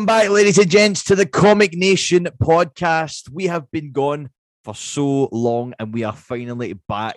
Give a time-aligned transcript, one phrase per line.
[0.00, 3.28] Welcome back, ladies and gents, to the Comic Nation podcast.
[3.30, 4.30] We have been gone
[4.64, 7.16] for so long and we are finally back.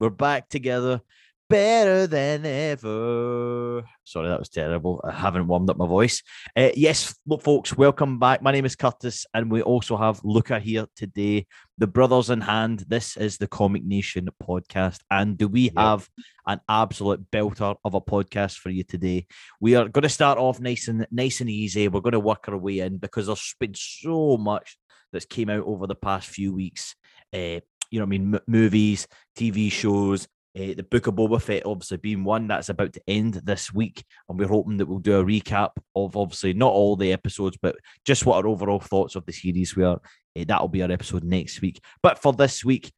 [0.00, 1.00] We're back together,
[1.48, 3.84] better than ever.
[4.02, 5.00] Sorry, that was terrible.
[5.04, 6.24] I haven't warmed up my voice.
[6.56, 8.42] Uh, yes, look, folks, welcome back.
[8.42, 11.46] My name is Curtis, and we also have Luca here today.
[11.78, 12.84] The brothers in hand.
[12.86, 15.00] This is the Comic Nation podcast.
[15.10, 16.08] And do we have
[16.46, 19.26] an absolute belter of a podcast for you today?
[19.60, 21.88] We are going to start off nice and nice and easy.
[21.88, 24.78] We're going to work our way in because there's been so much
[25.12, 26.94] that's came out over the past few weeks.
[27.32, 27.58] Uh,
[27.90, 31.66] you know, what I mean, M- movies, TV shows, uh, the Book of Boba Fett
[31.66, 35.18] obviously being one that's about to end this week, and we're hoping that we'll do
[35.18, 39.26] a recap of obviously not all the episodes, but just what our overall thoughts of
[39.26, 39.98] the series were.
[40.38, 41.80] Uh, that'll be our episode next week.
[42.02, 42.92] But for this week,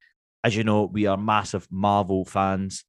[0.45, 2.84] as you know, we are massive Marvel fans.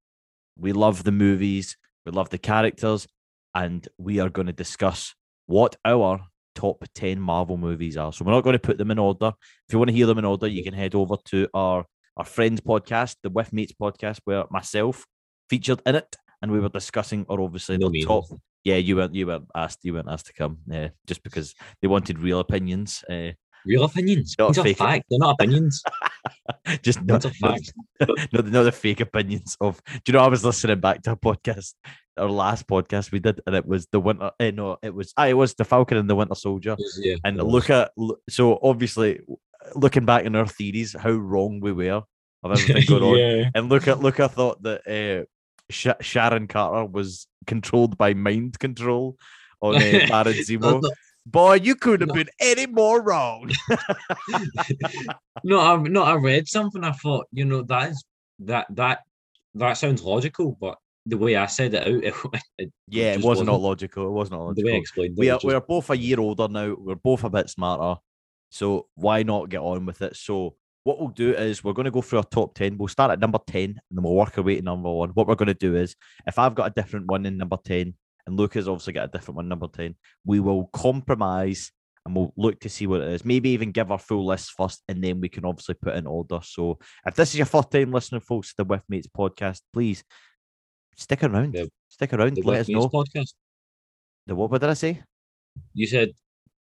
[0.58, 3.08] We love the movies, we love the characters,
[3.56, 6.20] and we are going to discuss what our
[6.56, 8.12] top 10 Marvel movies are.
[8.12, 9.32] So we're not going to put them in order.
[9.68, 11.86] If you want to hear them in order, you can head over to our
[12.18, 15.06] our friends podcast, the With Mates podcast, where myself
[15.50, 18.26] featured in it, and we were discussing, or obviously No the top.
[18.64, 21.88] Yeah, you weren't you weren't asked you weren't asked to come, yeah, just because they
[21.88, 23.04] wanted real opinions.
[23.10, 23.32] Uh,
[23.66, 24.34] Real opinions.
[24.40, 24.78] Not These fake.
[24.78, 25.06] fact.
[25.10, 25.84] They're not opinions.
[26.84, 27.74] just not, not, fact.
[28.00, 29.82] not, the- not the fake opinions of.
[29.86, 30.20] Do you know?
[30.24, 31.74] I was listening back to a podcast,
[32.18, 34.32] our last podcast we did, and it was the winter.
[34.40, 35.12] Eh, no, it was.
[35.18, 36.78] I it was the Falcon and the Winter Soldier.
[37.00, 37.92] Yeah, And look at
[38.30, 39.20] so obviously
[39.76, 42.04] looking back in our theories, how wrong we were
[42.44, 43.04] of everything going
[43.46, 43.52] on.
[43.56, 45.26] And look at look, I thought that uh,
[45.70, 49.18] Sh- Sharon Carter was controlled by mind control
[49.62, 49.80] on uh,
[50.10, 50.82] Baron Zemo.
[51.26, 53.52] Boy, you couldn't have been any more wrong.
[55.44, 56.84] No, I no, I read something.
[56.84, 58.04] I thought, you know, that is
[58.40, 59.02] that that
[59.56, 62.14] that sounds logical, but the way I said it out, it,
[62.58, 63.64] it yeah, it just was not wasn't.
[63.64, 64.08] logical.
[64.08, 64.82] It was not the way I logical.
[64.82, 65.20] explained it.
[65.20, 66.76] We are was we just- are both a year older now.
[66.78, 68.00] We're both a bit smarter.
[68.50, 70.16] So why not get on with it?
[70.16, 72.78] So what we'll do is we're going to go through our top 10.
[72.78, 75.10] We'll start at number 10 and then we'll work our way to number one.
[75.10, 77.94] What we're going to do is if I've got a different one in number 10
[78.26, 81.72] and Luke has obviously got a different one number 10, we will compromise
[82.06, 83.26] and we'll look to see what it is.
[83.26, 86.40] Maybe even give our full list first and then we can obviously put in order.
[86.42, 90.06] So if this is your first time listening, folks, to the With Mates podcast, please
[90.96, 91.54] stick around.
[91.54, 92.36] The- stick around.
[92.38, 92.90] the Let With us Mates know.
[92.90, 93.34] podcast.
[94.26, 95.04] The what, what did I say?
[95.74, 96.12] You said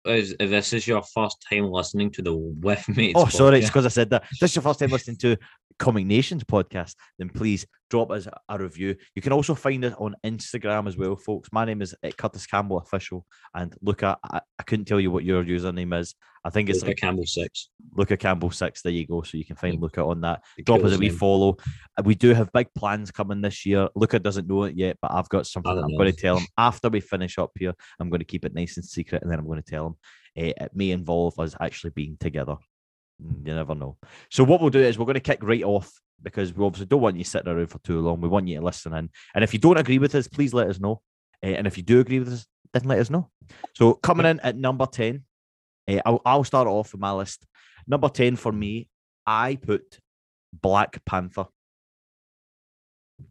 [0.06, 3.14] is, if this is your first time listening to the With Mates.
[3.16, 4.24] Oh, sorry, it's because I said that.
[4.40, 5.38] This is your first time listening to
[5.78, 8.96] Comic Nations podcast, then please drop us a review.
[9.16, 11.50] You can also find us on Instagram as well, folks.
[11.52, 15.12] My name is uh, Curtis Campbell Official, and look at I, I couldn't tell you
[15.12, 16.16] what your username is.
[16.44, 17.70] I think it's Luca like Campbell six.
[17.96, 18.84] Luca Campbell Six.
[18.84, 19.24] There you go.
[19.24, 19.80] So you can find Yeah.
[19.82, 20.44] Luca on that.
[20.58, 21.58] The Drop us a wee follow.
[21.98, 23.90] Uh, We do have big plans coming this year.
[23.96, 25.98] Luca doesn't know it yet, but I've got something I'm know.
[25.98, 27.74] going to tell him after we finish up here.
[28.00, 29.96] I'm going to keep it nice and secret, and then I'm going to tell him.
[30.38, 32.58] Uh, it may involve us actually being together.
[33.20, 33.98] You never know.
[34.30, 37.02] So what we'll do is we're going to kick right off because we obviously don't
[37.02, 38.20] want you sitting around for too long.
[38.22, 40.68] We want you to listen in, and if you don't agree with us, please let
[40.70, 41.02] us know.
[41.44, 43.30] Uh, and if you do agree with us, then let us know.
[43.76, 45.24] So coming in at number ten,
[45.90, 47.46] uh, I'll, I'll start off with my list.
[47.88, 48.88] Number ten for me,
[49.26, 50.00] I put
[50.54, 51.46] Black Panther.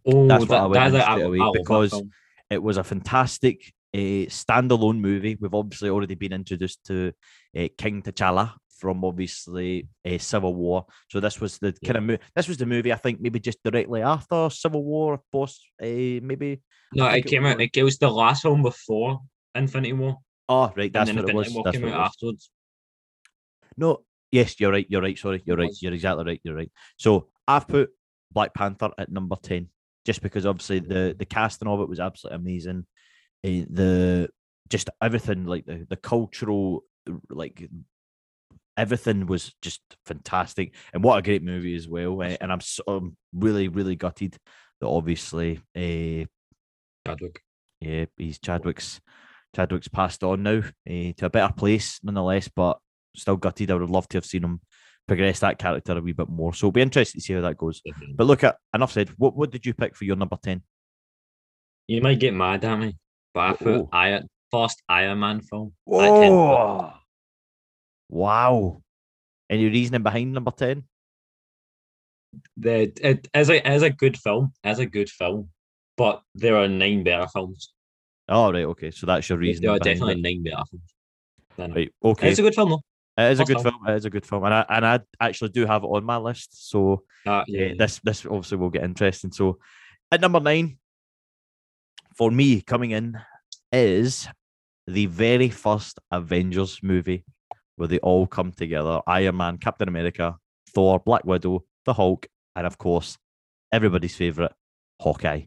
[0.06, 2.02] Oh, That's what I went that- straight I- away I that because.
[2.50, 5.36] It was a fantastic uh, standalone movie.
[5.40, 7.12] We've obviously already been introduced to
[7.58, 8.52] uh, King T'Challa
[8.84, 10.84] from obviously uh, Civil War.
[11.08, 11.86] So this was the Yeah.
[11.92, 15.22] kind of mo- this was the movie I think maybe just directly after Civil War,
[15.32, 16.60] post uh, maybe.
[16.92, 17.58] no, it it came out.
[17.58, 19.20] It was the last one before
[19.54, 20.18] Infinity War,
[20.50, 21.54] Oh right, that's and then what it was.
[21.54, 22.08] War That's came what it was.
[22.10, 22.50] afterwards.
[23.78, 24.86] No, yes, you're right.
[24.90, 25.18] You're right.
[25.18, 25.70] Sorry, you're right.
[25.80, 26.40] You're exactly right.
[26.44, 26.70] You're right.
[26.98, 27.88] So I've put
[28.32, 29.68] Black Panther at number ten,
[30.04, 32.86] just because obviously the the casting of it was absolutely amazing.
[33.44, 34.28] Eh, the
[34.68, 36.84] just everything like the the cultural
[37.30, 37.68] like
[38.76, 42.20] everything was just fantastic, and what a great movie as well.
[42.22, 44.36] eh, and I'm so, I'm really really gutted
[44.80, 46.26] that obviously uh,
[47.06, 47.40] Chadwick.
[47.80, 49.00] yeah, he's Chadwick's
[49.54, 52.78] Chadwick's passed on now eh, to a better place nonetheless, but
[53.16, 53.70] still gutted.
[53.70, 54.60] I would have loved to have seen him
[55.06, 56.52] progress that character a wee bit more.
[56.54, 57.80] So it'll be interesting to see how that goes.
[58.16, 59.10] But look at enough said.
[59.18, 60.62] What what did you pick for your number ten?
[61.86, 62.96] You might get mad at me,
[63.34, 63.88] but I put Oh.
[63.92, 65.74] Iron first Iron Man film.
[65.92, 66.32] at 10.
[66.32, 66.92] Oh,
[68.08, 68.82] wow!
[69.50, 70.84] Any reasoning behind number ten?
[72.56, 75.50] The it is a is a good film, as a good film,
[75.96, 77.72] but there are nine better films.
[78.28, 78.90] Oh right, okay.
[78.90, 79.68] So that's your There reason.
[79.68, 80.94] are definitely nine better films.
[81.58, 81.76] it.
[81.76, 81.92] right.
[82.04, 82.82] Okay, It's a good film though.
[83.22, 83.74] it is a good film.
[83.74, 83.88] film.
[83.88, 86.16] It is a good film, and I and I actually do have it on my
[86.16, 86.68] list.
[86.70, 89.30] So Uh, yeah, yeah, this this obviously will get interesting.
[89.30, 89.58] So
[90.10, 90.78] at number nine,
[92.16, 93.18] for me coming in
[93.72, 94.26] is
[94.86, 97.24] the very first Avengers movie
[97.76, 100.36] where they all come together Iron Man, Captain America,
[100.74, 102.26] Thor, Black Widow, the Hulk,
[102.56, 103.18] and of course,
[103.72, 104.52] everybody's favorite,
[105.00, 105.42] Hawkeye.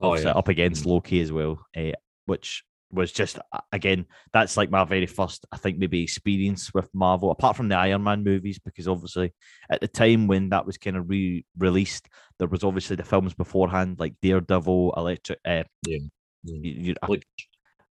[0.00, 0.30] Oh, yeah.
[0.30, 0.86] up against Mhm.
[0.86, 1.92] Loki as well, eh,
[2.26, 6.88] which was just uh, again that's like my very first I think maybe experience with
[6.94, 9.34] Marvel apart from the Iron Man movies because obviously
[9.68, 12.08] at the time when that was kind of re-released
[12.38, 15.98] there was obviously the films beforehand like Daredevil Elektra uh, Yeah.
[16.44, 17.26] you, you, Like-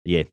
[0.06, 0.24] yeah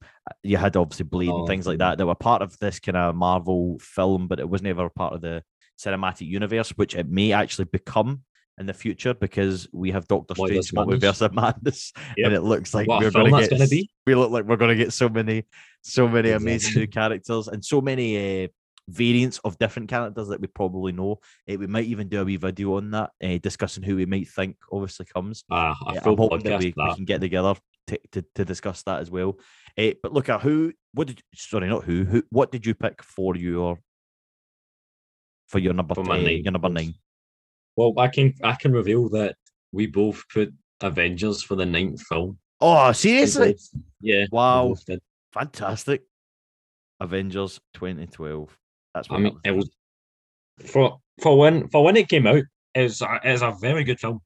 [0.42, 2.96] you had obviously Blade and Oh, things like that that were part of this kind
[2.96, 5.42] of Marvel film but it was never part of the
[5.78, 8.22] cinematic universe which it may actually become
[8.58, 12.26] in the future because we have Doctor Multiverse Strange Multiverse of Madness Yep.
[12.26, 13.90] and it looks like What we're going to get gonna be.
[14.06, 15.44] we look like we're going to get so many
[15.82, 18.48] so many amazing new characters and so many uh,
[18.88, 21.18] variants of different characters that we probably know.
[21.50, 24.28] Uh, we might even do a wee video on that uh, discussing who we might
[24.28, 25.44] think obviously comes.
[25.50, 27.54] Ah, uh, full I'm hoping that we, we can get together
[27.88, 29.38] to, to, to discuss that as well
[29.78, 33.02] uh, but look at who what did sorry not who who what did you pick
[33.02, 33.78] for your
[35.48, 36.94] for your number For nine, your number nine
[37.76, 39.36] Well, I can I can reveal that
[39.72, 42.38] we both put Avengers for the ninth film.
[42.60, 44.26] oh seriously both- yeah.
[44.30, 44.74] Wow.
[45.32, 46.02] fantastic
[47.00, 48.56] Avengers 2012
[48.94, 49.70] that's what I mean, it was
[50.66, 52.42] for for when for when it came out.
[52.74, 54.20] It was a, it a very good film.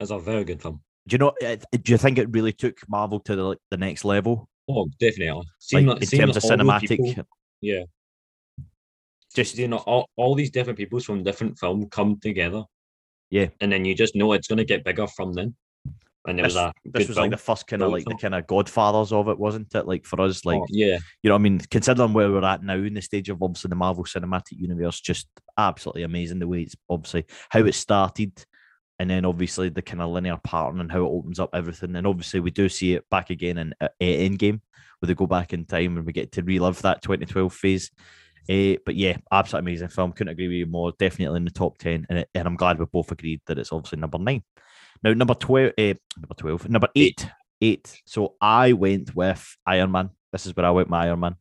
[0.00, 0.80] It's a very good film.
[1.08, 1.32] Do you know?
[1.44, 4.88] uh, Do you think it really took Marvel to the like, the next level, Oh,
[5.00, 5.30] definitely.
[5.30, 6.88] like Seeing, in seeing terms of cinematic?
[6.88, 7.26] people-
[7.60, 7.82] yeah.
[9.34, 12.64] Just- you know, all, all these different people from different film come together.
[13.30, 13.48] Yeah.
[13.60, 15.54] And then you just know it's gonna get bigger from then.
[16.26, 17.24] And it was This- a This was film.
[17.24, 19.86] like the first kind of Film like the kind of Godfathers of it, wasn't it?
[19.86, 20.98] Like for us, oh, like Oh, yeah.
[21.22, 23.70] you know, what I mean, considering where we're at now in the stage of obviously
[23.70, 28.44] the Marvel Cinematic Universe, just absolutely amazing the way it's obviously how it started,
[29.00, 32.06] and then obviously the kind of linear pattern and how it opens up everything, and
[32.06, 34.60] obviously we do see it back again in uh, Endgame,
[34.98, 37.90] where they go back in time and we get to relive that 2012 phase.
[38.48, 40.12] Uh, but yeah, absolutely amazing film.
[40.12, 40.92] Couldn't agree with you more.
[40.98, 43.98] Definitely in the top ten, and, and I'm glad we both agreed that it's obviously
[43.98, 44.42] number nine.
[45.02, 47.26] Now number twelve, uh, number twelve, number eight,
[47.62, 48.00] eight.
[48.04, 50.10] So I went with Iron Man.
[50.32, 51.36] This is where I went with Iron Man.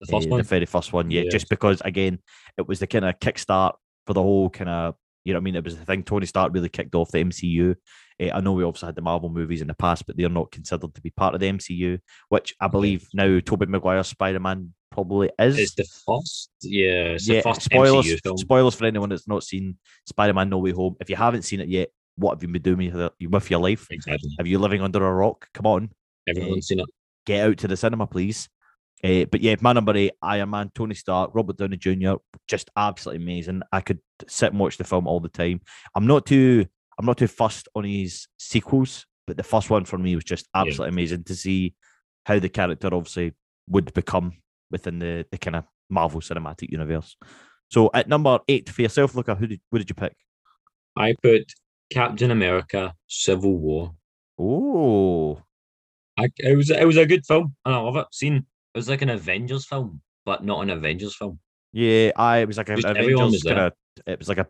[0.00, 0.38] The first Uh, one.
[0.38, 1.30] the very first one, yeah, Yeah.
[1.30, 2.20] just because again,
[2.56, 3.72] it was the kind of kickstart
[4.06, 4.94] for the whole kind of,
[5.26, 6.04] you know, what I mean, it was the thing.
[6.04, 7.74] Tony Stark really kicked off the MCU.
[8.22, 10.52] Uh, I know we obviously had the Marvel movies in the past, but they're not
[10.52, 14.72] considered to be part of the MCU, which I believe now Tobey Maguire's Spider Man
[14.92, 15.58] probably is.
[15.58, 16.50] It's the first.
[16.62, 17.14] Yeah.
[17.14, 19.76] It's yeah, first spoilers, spoilers for anyone that's not seen
[20.06, 20.96] Spider Man No Way Home.
[21.00, 23.88] If you haven't seen it yet, what have you been doing with your- life?
[23.90, 24.30] Exactly.
[24.38, 25.48] Are you living under a rock?
[25.52, 25.90] Come on
[26.28, 26.86] Everyone's seen it.
[27.26, 28.48] get out to the cinema, please.
[29.04, 32.14] Uh, but yeah, my number eight, Iron Man, Tony Stark, Robert Downey Jr.,
[32.48, 33.62] just absolutely amazing.
[33.72, 35.60] I could sit and watch the film all the time.
[35.94, 36.66] I'm not too,
[36.98, 40.48] I'm not too fussed on his sequels, but the first one for me was just
[40.54, 40.62] Yeah.
[40.62, 41.74] absolutely amazing to see
[42.24, 43.34] how the character obviously
[43.68, 44.32] would become
[44.70, 47.16] within the, the kind of Marvel Cinematic Universe.
[47.70, 50.16] So at number eight for yourself, Luca, who did, who did you pick?
[50.96, 51.52] I put
[51.90, 53.94] Captain America: Civil War.
[54.38, 55.42] Oh,
[56.18, 58.06] I, it was it was a good film, and I love it.
[58.12, 61.38] Seen it was like an Avengers film, but not an Avengers film.
[61.72, 63.72] yeah, I it was like an Just Avengers kind of,
[64.06, 64.46] it was like a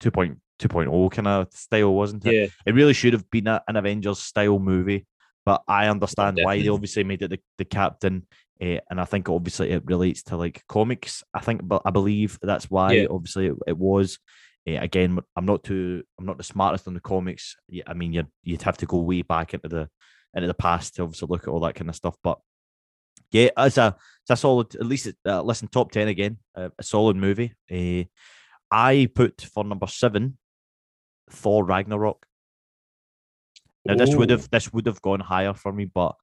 [0.00, 2.34] 2.2.0 kind of style, wasn't it?
[2.34, 5.06] Yeah, It really should have been a, an Avengers style movie,
[5.46, 8.26] but I understand why they obviously made it the, the captain.
[8.60, 11.22] eh, and I think obviously it relates to like comics.
[11.32, 13.06] I think, but I believe that's why Yeah.
[13.10, 14.18] obviously it, it was.
[14.66, 17.56] Eh, again, I'm not too, I'm not the smartest on the comics.
[17.68, 19.88] Yeah, I mean, you'd you'd have to go way back into the
[20.34, 22.16] into the past to obviously look at all that kind of stuff.
[22.22, 22.38] But
[23.30, 26.68] yeah, as a it's a solid, at least it, uh, listen, top ten again, uh,
[26.78, 27.54] a solid movie.
[27.70, 28.04] Eh,
[28.70, 30.38] I put for number seven,
[31.30, 32.26] Thor Ragnarok.
[33.84, 36.14] Now this would have this would have gone higher for me, but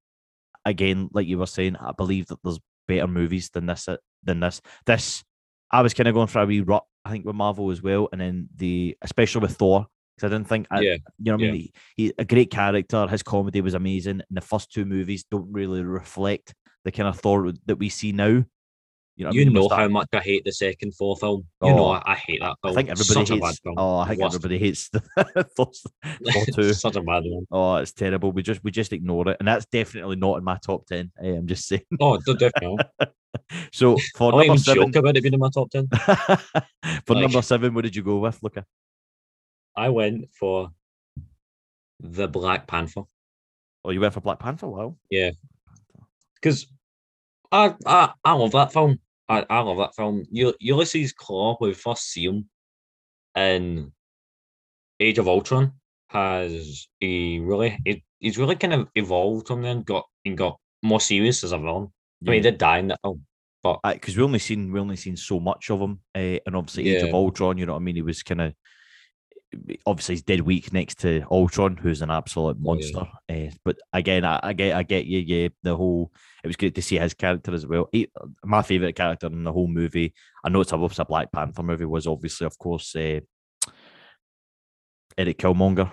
[0.66, 4.40] again, like you were saying, I believe that there's better movies than this uh, than
[4.40, 4.62] this.
[4.86, 5.24] This
[5.72, 8.10] I was kind of going for a wee rut, I think, with Marvel as well,
[8.12, 11.44] and then the especially with Thor because I didn't think, I, Yeah, you know, what
[11.44, 13.08] I mean, he, he a great character.
[13.08, 16.54] His comedy was amazing, and the first two movies don't really reflect
[16.86, 18.44] the kind of Thor that we see now.
[19.18, 19.54] You know, what I you mean?
[19.54, 21.46] Know that- how much I hate the second Thor film.
[21.63, 22.72] You know Oh, I, I hate that film.
[22.72, 23.62] I think everybody Such hates.
[23.77, 24.36] Oh, I think Worst.
[24.36, 25.00] everybody hates the
[25.58, 25.72] Thor
[26.54, 26.74] two.
[26.74, 27.46] Such a bad one.
[27.51, 28.32] Oh, it's terrible.
[28.34, 31.12] We just we just ignore it, and that's definitely not in my top ten.
[31.22, 31.84] I'm just saying.
[32.00, 32.77] Oh, definitely.
[33.74, 35.88] So for don't number seven, joke about it being in my top ten.
[35.89, 38.65] for Like- number seven, what did you go with, Luca?
[39.75, 40.70] I went for
[42.00, 43.04] the Black Panther
[43.84, 44.68] Oh, you went for Black Panther.
[44.68, 44.96] Wow.
[45.10, 45.32] Yeah.
[46.36, 46.65] Because
[47.52, 49.00] I, I I love that film.
[49.28, 50.25] I, I love that film.
[50.32, 52.50] U- Ulysses Klaue, when we first see him
[53.36, 53.92] in
[55.00, 55.74] Age of Ultron,
[56.10, 59.82] has he really he, he's really kind of evolved from then.
[59.84, 61.92] Got and got more serious as a villain.
[62.25, 63.25] I mean, he did die in that film,
[63.62, 66.88] but because we only seen we only seen so much of him, uh, and obviously
[66.90, 67.16] Age of Yeah.
[67.16, 67.58] Ultron.
[67.58, 67.96] You know what I mean?
[67.96, 68.54] He was kind of
[69.86, 72.92] obviously he's dead weak next to Ultron, who's an absolute Oh, yeah.
[72.94, 73.08] monster.
[73.30, 75.20] Uh, but again, I, I get I get you.
[75.20, 76.12] Yeah, the whole
[76.44, 77.90] it was great to see his character as well.
[77.92, 78.10] He,
[78.44, 80.14] my favorite character in the whole movie.
[80.44, 81.86] I know it's a, it's a Black Panther movie.
[81.86, 83.20] Was obviously, of course, uh,
[85.18, 85.92] Eric Killmonger.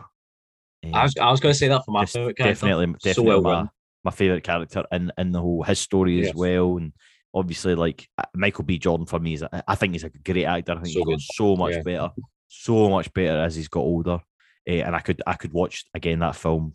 [0.92, 2.66] I was I was going to say that for my favorite character.
[2.66, 3.69] definitely, so definitely well my,
[4.04, 6.92] my favorite character in in the whole his story as well, and
[7.33, 8.78] obviously like uh, Michael B.
[8.78, 10.73] Jordan for me is I think he's a great actor.
[10.73, 11.21] I think So he got good.
[11.21, 11.83] so much Yeah.
[11.83, 12.11] better,
[12.54, 14.21] so much better as he's got older,
[14.66, 16.75] Eh, and I could I could watch again that film.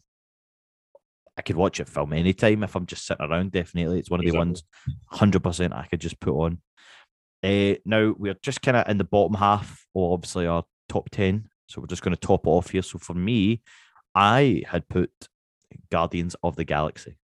[1.38, 3.51] I could watch it film anytime if I'm just sitting around.
[3.51, 4.39] Definitely, it's one of the Exactly.
[4.48, 4.63] ones,
[5.12, 5.74] hundred percent.
[5.74, 6.62] I could just put on.
[7.43, 11.50] Uh, now we're just kind of in the bottom half, or obviously our top ten.
[11.69, 12.81] So we're just going to top it off here.
[12.81, 13.62] So for me,
[14.15, 15.12] I had put
[15.91, 17.17] Guardians of the Galaxy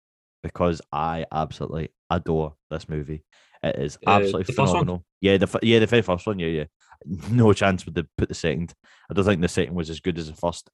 [0.42, 3.24] because I absolutely adore this movie.
[3.62, 4.66] It is Uh, absolutely one?
[4.68, 5.04] phenomenal.
[5.20, 6.38] Yeah, the yeah the very first one.
[6.38, 6.64] Yeah, yeah.
[7.04, 8.74] No chance would they put the second.
[9.10, 10.70] I don't think the second was as good as the first.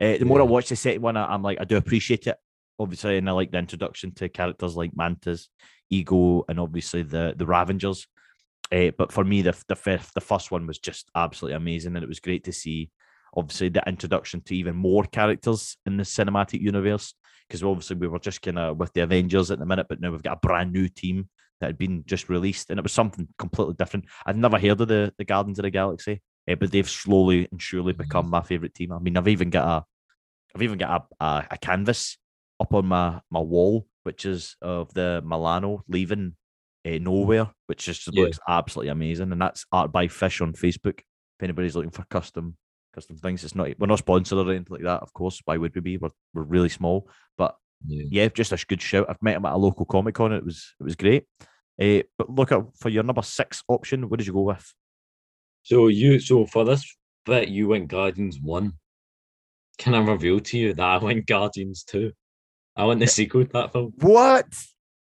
[0.00, 2.36] Uh, the more I watch the second one, I- I'm like I do appreciate it,
[2.78, 5.48] obviously, and I like the introduction to characters like Mantis,
[5.90, 8.06] Ego, and obviously the the Ravengers.
[8.70, 12.02] Uh, but for me, the the fifth, the first one was just absolutely amazing, and
[12.04, 12.90] it was great to see.
[13.36, 17.14] Obviously, the introduction to even more characters in the cinematic universe,
[17.46, 20.10] because obviously we were just kind of with the Avengers at the minute, but now
[20.10, 21.28] we've got a brand new team
[21.60, 24.06] that had been just released, and it was something completely different.
[24.26, 27.60] I'd never heard of the the Guardians of the Galaxy, eh, but they've slowly and
[27.60, 28.92] surely become my favorite team.
[28.92, 29.84] I mean, I've even got a,
[30.54, 32.18] I've even got a, a, a canvas
[32.60, 36.34] up on my my wall, which is of the Milano leaving
[36.86, 38.24] uh, nowhere, which just Yeah.
[38.24, 41.00] looks absolutely amazing, and that's art by Fish on Facebook.
[41.00, 42.56] If anybody's looking for custom
[42.94, 45.02] custom things, it's not we're not sponsored or anything like that.
[45.02, 45.98] Of course, why would we be?
[45.98, 47.56] We're we're really small, but
[47.86, 48.04] Yeah.
[48.10, 49.06] yeah, just a good shout.
[49.08, 50.32] I've met him at a local comic con.
[50.32, 51.24] It was it was great.
[51.80, 54.08] Uh, but look at for your number six option.
[54.08, 54.72] What did you go with?
[55.62, 58.72] So you so for this bit you went Guardians one.
[59.78, 62.12] Can I reveal to you that I went Guardians two?
[62.74, 63.92] I went the sequel to that film.
[63.98, 64.46] What?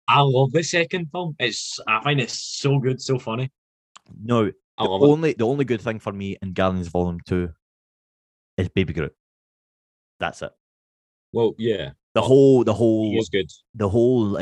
[0.07, 1.37] I love the second film.
[1.39, 3.51] It's I find it so good, so funny.
[4.23, 5.07] No, I the love it.
[5.07, 7.51] only the only good thing for me in Guardians Volume Two
[8.57, 9.15] is Baby Groot.
[10.19, 10.53] That's it.
[11.33, 13.51] Well, yeah, The whole the he whole is good.
[13.75, 14.41] the whole uh,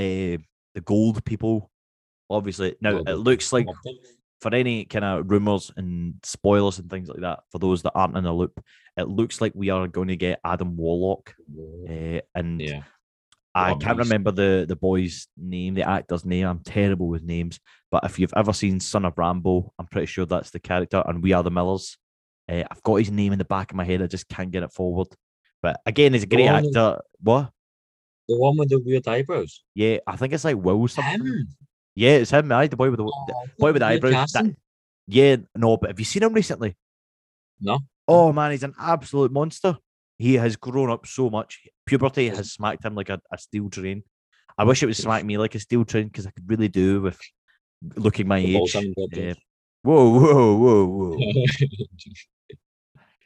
[0.74, 1.70] the gold people.
[2.30, 3.66] Obviously, now Well, it looks like
[4.40, 8.16] for any kind of rumors and spoilers and things like that, for those that aren't
[8.16, 8.62] in the loop,
[8.96, 11.34] it looks like we are going to get Adam Warlock.
[11.88, 12.82] Uh, and Yeah,
[13.54, 14.08] I can't beast.
[14.10, 16.46] remember the the boy's name, the actor's name.
[16.46, 17.58] I'm terrible with names.
[17.90, 21.02] But if you've ever seen Son of Rambow, I'm pretty sure that's the character.
[21.06, 21.96] And We Are the Millers.
[22.50, 24.02] Uh, I've got his name in the back of my head.
[24.02, 25.08] I just can't get it forward.
[25.62, 27.00] But again, he's a great actor.
[27.20, 27.50] What?
[28.28, 29.62] The one with the weird eyebrows.
[29.74, 31.26] Yeah, I think it's like Will something.
[31.26, 31.48] Him.
[31.94, 32.50] Yeah, it's him.
[32.52, 34.32] Aye, the boy with the, the Oh, boy with the eyebrows.
[34.32, 34.54] that-
[35.06, 36.76] yeah, no, but have you seen him recently?
[37.60, 37.78] No.
[38.06, 39.76] Oh man, he's an absolute monster.
[40.18, 41.60] He has grown up so much.
[41.86, 44.02] Puberty has smacked him like a, a steel train.
[44.56, 47.00] I wish it would smack me like a steel train because I could really do
[47.00, 47.18] with
[47.96, 48.72] looking my The age.
[48.72, 49.34] the Uh,
[49.82, 51.34] whoa, whoa, whoa, whoa.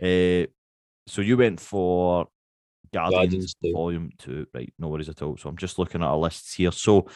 [0.03, 0.47] uh,
[1.07, 2.29] so you went for
[2.93, 3.57] Guardians, Guardians.
[3.75, 4.73] Volume Two, right?
[4.79, 5.37] No worries at all.
[5.37, 6.73] So I'm just looking at our lists here.
[6.73, 7.09] So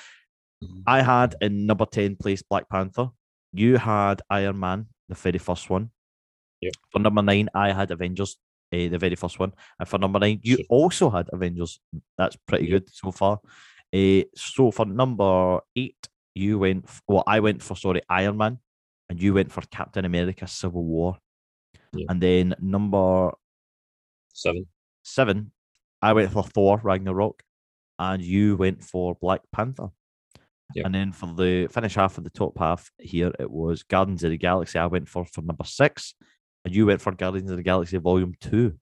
[0.63, 0.83] Mhm.
[0.87, 3.11] I had in number ten place Black Panther.
[3.53, 5.91] You had Iron Man, the very first one.
[6.63, 6.73] Yep.
[6.93, 8.37] For number nine, I had Avengers,
[8.73, 9.53] uh, the very first one.
[9.79, 10.67] And for number nine, you Sure.
[10.71, 11.79] also had Avengers.
[12.17, 12.71] That's pretty Yep.
[12.71, 13.41] good so far.
[13.95, 16.85] Uh, so for number eight, you went.
[16.85, 18.59] f- Well, I went for sorry Iron Man,
[19.11, 21.19] and you went for Captain America: Civil War.
[21.93, 22.07] Yep.
[22.11, 23.33] And then number
[24.33, 24.67] Seven.
[25.03, 25.53] seven,
[26.03, 27.43] I went for Thor Ragnarok,
[27.99, 29.89] and you went for Black Panther.
[30.75, 30.85] Yep.
[30.87, 34.31] And then for the finish half of the top half here, it was Guardians of
[34.31, 34.79] the Galaxy.
[34.79, 36.15] I went for for number six,
[36.65, 38.75] and you went for Guardians of the Galaxy Volume Two,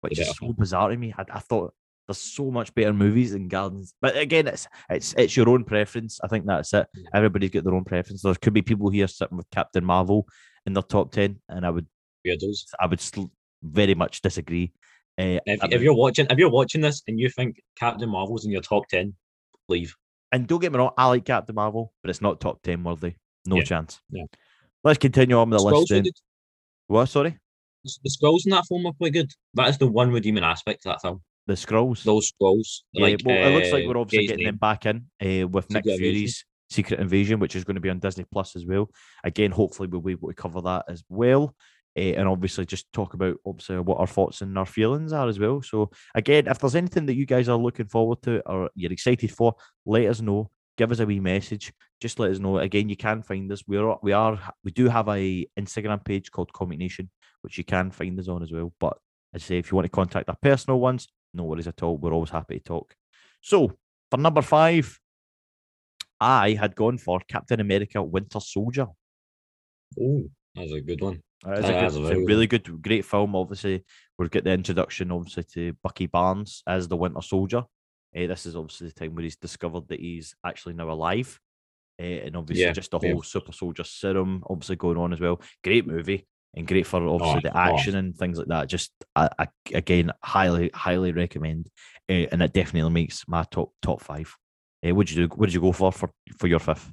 [0.00, 0.24] which Yeah.
[0.24, 1.12] is so bizarre to me.
[1.16, 1.74] I, I thought
[2.08, 6.18] there's so much better movies than Guardians, but again, it's it's it's your own preference.
[6.24, 6.86] I think that's it.
[6.94, 7.08] Yeah.
[7.14, 8.22] Everybody's got their own preference.
[8.22, 10.26] There could be people here sitting with Captain Marvel
[10.66, 11.86] in their top ten, and I would
[12.26, 12.64] Weirdos.
[12.80, 13.30] I would still
[13.62, 14.72] very much disagree.
[15.20, 18.50] Uh, If, if you're watching, if you're watching this and you think Captain Marvel's in
[18.50, 19.14] your top ten,
[19.68, 19.94] leave.
[20.32, 23.14] And don't get me wrong, I like Captain Marvel, but it's not top 10 worthy.
[23.46, 24.00] No Yeah, chance.
[24.10, 24.24] yeah.
[24.84, 26.04] Let's continue on with the Skrulls list then.
[26.86, 27.36] What, sorry?
[27.84, 29.30] The the Skrulls in that film are quite good.
[29.54, 31.22] That is the one redeeming aspect of that film.
[31.48, 32.04] The Skrulls.
[32.04, 32.82] Those Skrulls.
[32.92, 34.52] yeah, like, well, it looks like uh, we're obviously getting name.
[34.52, 35.98] them back in uh, with Nick Secret Invasion.
[35.98, 38.88] Fury's Secret Invasion, which is going to be on Disney Plus as well.
[39.24, 41.56] Again, hopefully we'll be able to cover that as well.
[41.96, 45.38] Uh, and obviously just talk about obviously what our thoughts and our feelings are as
[45.38, 45.62] well.
[45.62, 49.30] So again, if there's anything that you guys are looking forward to or you're excited
[49.32, 49.54] for,
[49.86, 50.50] let us know.
[50.76, 51.72] Give us a wee message.
[52.00, 52.58] Just let us know.
[52.58, 53.62] Again, you can find us.
[53.66, 57.10] We're we are we do have a Instagram page called Comic Nation,
[57.42, 58.72] which you can find us on as well.
[58.80, 58.96] But
[59.34, 61.98] as I say, if you want to contact our personal ones, no worries at all.
[61.98, 62.94] We're always happy to talk.
[63.42, 63.72] So
[64.10, 64.98] for number five,
[66.20, 68.86] I had gone for Captain America Winter Soldier.
[70.00, 71.22] Oh, that's a good one.
[71.46, 73.34] Is a, good, a, a really good, great film.
[73.34, 73.84] Obviously,
[74.18, 77.64] we'll get the introduction, obviously, to Bucky Barnes as the Winter Soldier.
[78.14, 81.40] Uh, this is obviously the time where he's discovered that he's actually now alive.
[81.98, 83.22] Uh, and obviously, yeah, just the whole yeah.
[83.22, 85.40] super soldier serum, obviously, going on as well.
[85.64, 87.98] Great movie and great for obviously oh, the action oh.
[87.98, 88.68] and things like that.
[88.68, 91.68] Just I, I, again, highly, highly recommend,
[92.08, 94.36] uh, and it definitely makes my top top five.
[94.86, 95.34] Uh, what did you do?
[95.36, 96.90] What did you go for for for your fifth?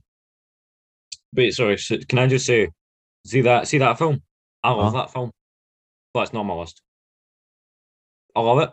[1.33, 1.77] Wait, sorry.
[1.77, 2.69] So can I just say,
[3.25, 4.21] see that see that film?
[4.63, 4.99] I love huh?
[5.01, 5.31] that film,
[6.13, 6.81] but it's not on my list.
[8.35, 8.69] I love it,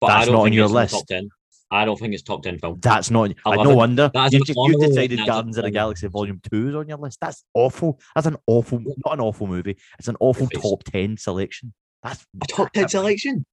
[0.00, 0.94] but That's I don't not on your list.
[0.94, 1.28] Top ten.
[1.72, 2.80] I don't think it's top ten film.
[2.80, 3.32] That's not.
[3.46, 3.76] I no it.
[3.76, 7.18] wonder you, you decided Guardians of the Galaxy Volume Two is on your list.
[7.20, 8.00] That's awful.
[8.14, 9.76] That's an awful, not an awful movie.
[9.98, 11.72] It's an awful it's top ten selection.
[12.02, 13.44] That's a top ten selection.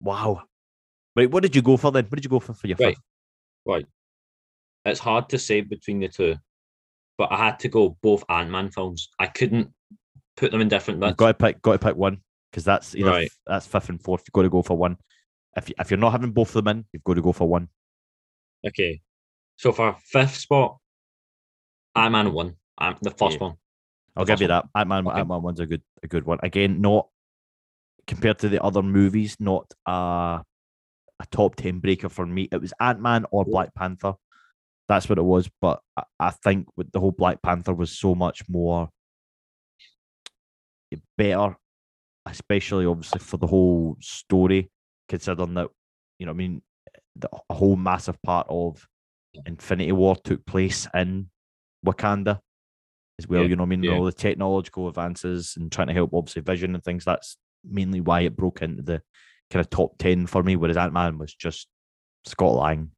[0.00, 0.44] Wow.
[1.16, 2.04] Wait, what did you go for then?
[2.04, 2.94] What did you go for for your right.
[2.94, 3.02] Fifth?
[3.66, 3.86] Right.
[4.84, 6.36] It's hard to say between the two,
[7.18, 9.08] but I had to go both Ant Man films.
[9.18, 9.70] I couldn't
[10.38, 11.10] put them in different bits.
[11.10, 11.62] You've got to pick.
[11.62, 13.30] Got to pick one because that's either right.
[13.46, 14.22] that's fifth and fourth.
[14.26, 14.96] You've got to go for one.
[15.56, 17.48] If you, if you're not having both of them in, you've got to go for
[17.48, 17.68] one.
[18.66, 19.00] Okay.
[19.56, 20.78] So for fifth spot,
[21.94, 22.54] Ant Man one.
[22.78, 23.48] I'm the first yeah.
[23.48, 23.56] one.
[24.16, 24.66] I'll give you that.
[24.74, 25.20] Ant Man okay.
[25.20, 26.38] Ant Man one's a good a good one.
[26.42, 27.08] Again, not
[28.06, 30.42] compared to the other movies, not a
[31.20, 32.48] a top ten breaker for me.
[32.52, 34.14] It was Ant Man or Black Panther.
[34.86, 35.50] That's what it was.
[35.60, 38.90] But I, I think with the whole Black Panther was so much more
[41.18, 41.56] better,
[42.24, 44.70] especially obviously for the whole story
[45.08, 45.68] considering that
[46.18, 46.62] you know, I mean,
[47.16, 48.86] the, a whole massive part of
[49.46, 51.28] Infinity War took place in
[51.86, 52.40] Wakanda
[53.18, 53.42] as well.
[53.42, 53.92] Yeah, you know, I mean, yeah.
[53.92, 57.04] all the technological advances and trying to help obviously Vision and things.
[57.04, 59.02] That's mainly why it broke into the
[59.50, 60.56] kind of top ten for me.
[60.56, 61.68] Whereas Ant Man was just
[62.24, 62.90] Scott Lang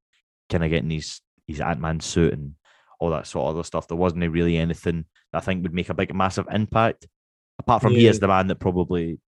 [0.48, 2.54] kind of getting his his Ant Man suit and
[2.98, 3.88] all that sort of other stuff.
[3.88, 7.06] There wasn't really anything I think would make a big massive impact.
[7.61, 7.99] Apart from yeah.
[7.99, 9.20] he is the man that probably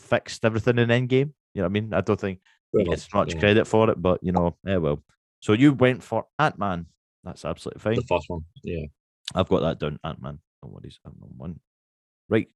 [0.00, 1.32] fixed everything in Endgame.
[1.54, 1.94] You know what I mean?
[1.94, 2.40] I don't think
[2.76, 3.40] he gets much yeah.
[3.40, 5.04] credit for it, but you know, yeah, well.
[5.38, 6.86] So you went for Ant Man.
[7.22, 7.94] That's absolutely fine.
[7.94, 8.86] The first one, yeah.
[9.36, 10.00] I've got that down.
[10.02, 10.40] Ant Man.
[10.64, 10.98] No worries.
[11.06, 11.60] Ant Man one.
[12.28, 12.48] Right.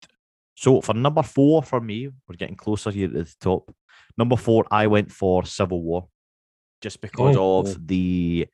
[0.56, 3.72] So for number four for me, we're getting closer here to the top.
[4.18, 6.08] Number four, I went for Civil War,
[6.80, 7.76] just because oh, of oh.
[7.86, 8.48] the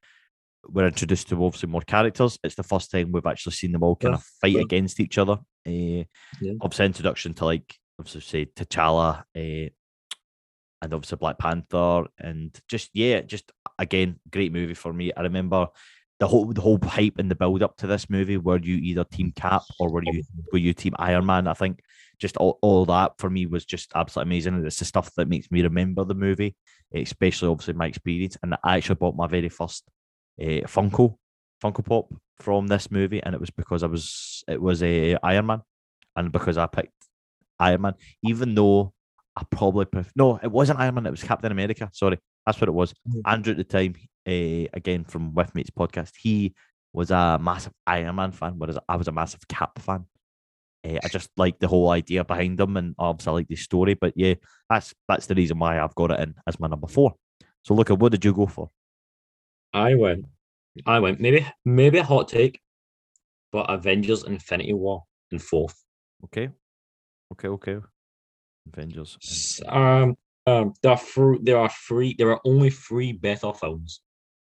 [0.66, 2.38] we're introduced to obviously more characters.
[2.42, 4.16] It's the first time we've actually seen them all kind yeah.
[4.16, 4.62] of fight yeah.
[4.62, 5.38] against each other.
[5.66, 6.05] Uh,
[6.40, 6.55] yeah.
[6.61, 9.71] Obviously, introduction to like obviously say T'Challa, uh,
[10.81, 15.12] and obviously Black Panther, and just yeah, just again, great movie for me.
[15.16, 15.68] I remember
[16.21, 18.37] the whole the whole hype and the build up to this movie.
[18.37, 21.47] Were you either Team Cap or were you were you Team Iron Man?
[21.47, 21.81] I think
[22.18, 24.55] just all, all that for me was just absolutely amazing.
[24.55, 26.57] And it's the stuff that makes me remember the movie,
[26.92, 28.37] especially obviously my experience.
[28.42, 29.85] And I actually bought my very first
[30.40, 31.16] uh, Funko
[31.62, 35.18] Funko Pop from this movie, and it was because I was it was a uh,
[35.22, 35.62] Iron Man,
[36.16, 36.92] and because I picked
[37.59, 38.92] Iron Man, even though
[39.37, 41.07] I probably pref- no, it wasn't Iron Man.
[41.07, 41.90] It was Captain America.
[41.92, 42.92] Sorry, that's what it was.
[42.92, 43.20] Mm-hmm.
[43.27, 43.94] Andrew at the time,
[44.27, 46.55] uh, again from With Mates podcast, he
[46.92, 50.07] was a massive Iron Man fan, whereas I was a massive Cap fan.
[50.87, 53.94] Uh, I just like the whole idea behind them, and obviously I like the story.
[53.94, 54.35] But yeah,
[54.70, 57.14] that's that's the reason why I've got it in as my number four.
[57.62, 58.70] So look at what did you go for?
[59.72, 60.26] I went,
[60.87, 62.61] I went maybe maybe a hot take,
[63.52, 65.85] but Avengers: Infinity War in fourth.
[66.24, 66.48] Okay,
[67.33, 67.78] okay, okay.
[68.72, 69.61] Avengers.
[69.66, 72.14] Um, um, there are three, there are three.
[72.18, 74.00] There are only three better films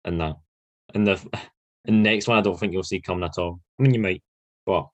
[0.05, 0.35] in that.
[0.93, 1.21] And the
[1.85, 3.59] and next one, I don't think you'll see coming at all.
[3.79, 4.23] I mean, you might,
[4.65, 4.87] but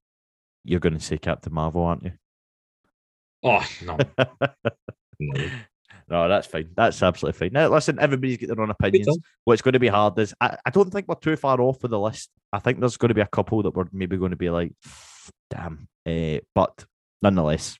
[0.63, 2.11] you're going to see Captain Marvel, aren't you?
[3.43, 3.97] Oh no.
[5.19, 5.49] no.
[6.09, 6.69] No, that's fine.
[6.75, 7.53] That's absolutely fine.
[7.53, 9.17] Now, listen, everybody's got their own opinions.
[9.43, 11.91] What's going to be hard is I, I don't think we're too far off of
[11.91, 12.29] the list.
[12.51, 14.73] I think there's going to be a couple that we're maybe going to be like,
[15.49, 15.87] damn.
[16.05, 16.85] Uh, but
[17.21, 17.77] nonetheless,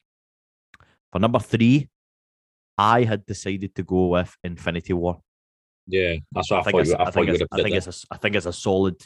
[1.12, 1.90] for number three,
[2.78, 5.22] I had decided to go with Infinity War.
[5.88, 6.80] Yeah, that's what I, I think.
[6.82, 9.04] It's, I, I, think it's, I think it's a, I think it's a solid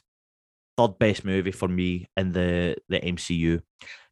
[0.77, 3.61] third best movie for me in the the MCU.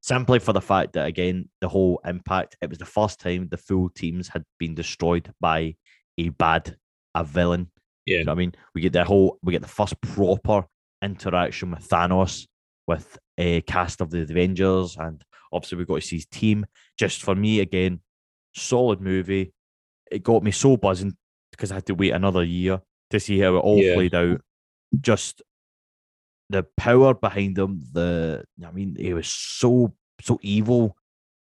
[0.02, 2.58] Simply for the fact that again, the whole impact.
[2.62, 5.76] It was the first time the full teams had been destroyed by
[6.18, 6.76] a bad
[7.16, 7.70] a villain.
[8.06, 10.66] Yeah, you know I mean, we get the whole we get the first proper
[11.04, 12.48] interaction with Thanos
[12.88, 16.66] with a cast of the Avengers, and obviously we got to see his team.
[16.98, 18.00] Just for me, again,
[18.56, 19.54] solid movie.
[20.12, 21.16] It got me so buzzing
[21.52, 23.94] because I had to wait another year to see how it all Yeah.
[23.94, 24.42] played out.
[25.00, 25.42] Just
[26.52, 27.82] the power behind him.
[27.92, 30.96] The I mean, he was so so evil,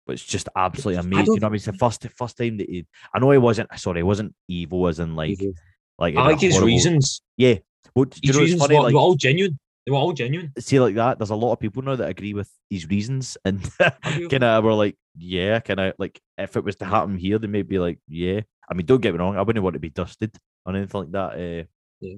[0.05, 1.33] but it's just absolutely amazing.
[1.35, 2.85] You know, what I mean, it's the first first time that he.
[3.13, 3.69] I know he wasn't.
[3.79, 5.53] Sorry, he wasn't evil as in like Evil.
[5.97, 6.15] like.
[6.15, 7.21] I like his horrible- reasons.
[7.37, 7.55] Yeah,
[7.95, 8.75] but do you His know reasons funny?
[8.75, 9.57] were, Like, were all genuine.
[9.85, 10.51] They were all genuine.
[10.59, 11.17] see like that.
[11.17, 14.73] There's a lot of people now that agree with his reasons, and kind of were
[14.73, 17.99] like, yeah, kind of like if it was to happen here, they may be like,
[18.07, 18.41] yeah.
[18.69, 21.11] I mean, don't get me wrong, I wouldn't want to be dusted on anything like
[21.11, 21.31] that.
[21.39, 21.63] Uh,
[22.01, 22.15] Yeah.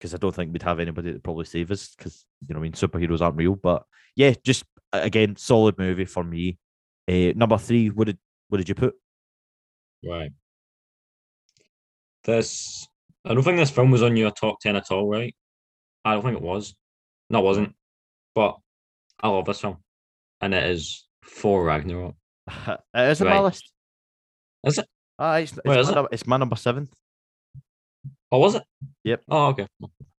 [0.00, 1.94] Because I don't think we'd have anybody to probably save us.
[1.94, 3.54] Because you know, I mean, superheroes aren't real.
[3.54, 3.84] But
[4.16, 6.58] yeah, just uh, again, solid movie for me.
[7.08, 8.94] Uh, number three, what did what did you put?
[10.04, 10.32] Right.
[12.24, 12.86] This,
[13.24, 15.34] I don't think this film was on your top 10 at all, right?
[16.04, 16.74] I don't think it was.
[17.28, 17.74] No, it wasn't.
[18.34, 18.56] But
[19.20, 19.78] I love this film.
[20.40, 22.14] And it is Thor Ragnarok.
[22.66, 23.70] it is on my list.
[24.64, 24.86] Is it?
[25.18, 26.08] Ah, it's, it's, my, it?
[26.12, 26.88] it's my number seven.
[28.32, 28.62] Oh, was it?
[29.04, 29.22] Yep.
[29.28, 29.66] Oh, okay.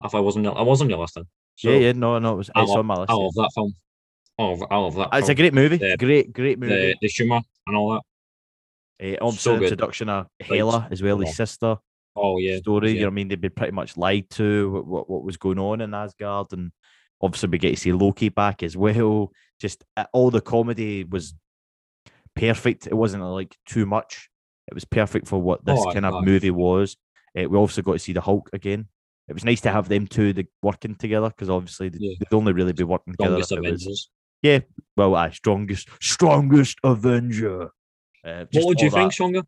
[0.02, 1.26] I thought I wasn't, I wasn't your last time.
[1.56, 3.10] So, yeah, yeah, no, no, it was, I it's love- on my list.
[3.10, 3.74] I love that film.
[4.38, 5.76] I love, I love that It's a great movie.
[5.76, 6.74] The- great, great movie.
[6.74, 7.92] the, the Schumer and all
[9.00, 9.14] that.
[9.14, 11.26] Uh, also, So introduction of Hela as well, yeah.
[11.26, 11.76] his sister
[12.14, 12.58] Oh, yeah.
[12.58, 12.92] story.
[12.92, 13.28] You know I mean?
[13.28, 16.70] They'd been pretty much lied to what, what, what was going on in Asgard, and
[17.20, 19.32] obviously we get to see Loki back as well.
[19.60, 21.34] Just uh, all the comedy was
[22.36, 22.86] perfect.
[22.86, 24.28] It wasn't like too much.
[24.68, 26.96] It was perfect for what this Oh, kind of movie was.
[27.38, 28.88] Uh, we also got to see the Hulk again.
[29.28, 32.14] It was nice to have them two the, working together because obviously they, Yeah.
[32.18, 33.42] they'd only really be working together.
[33.42, 33.82] Strongest if it was-
[34.44, 34.76] Avengers.
[34.96, 37.70] well, aye, strongest, strongest Avenger.
[38.24, 39.12] Uh, What would you all think, that.
[39.12, 39.42] stronger?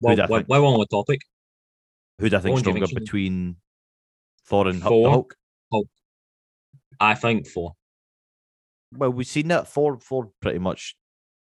[0.00, 0.48] Well, think?
[0.48, 1.20] we're on the topic,
[2.18, 3.56] Who do I think What stronger think, between
[4.46, 5.10] Thor and Hu- the Thor?
[5.10, 5.34] Hulk?
[7.00, 7.72] I think four.
[8.92, 9.98] Well, we've seen that Thor.
[9.98, 10.94] Thor pretty much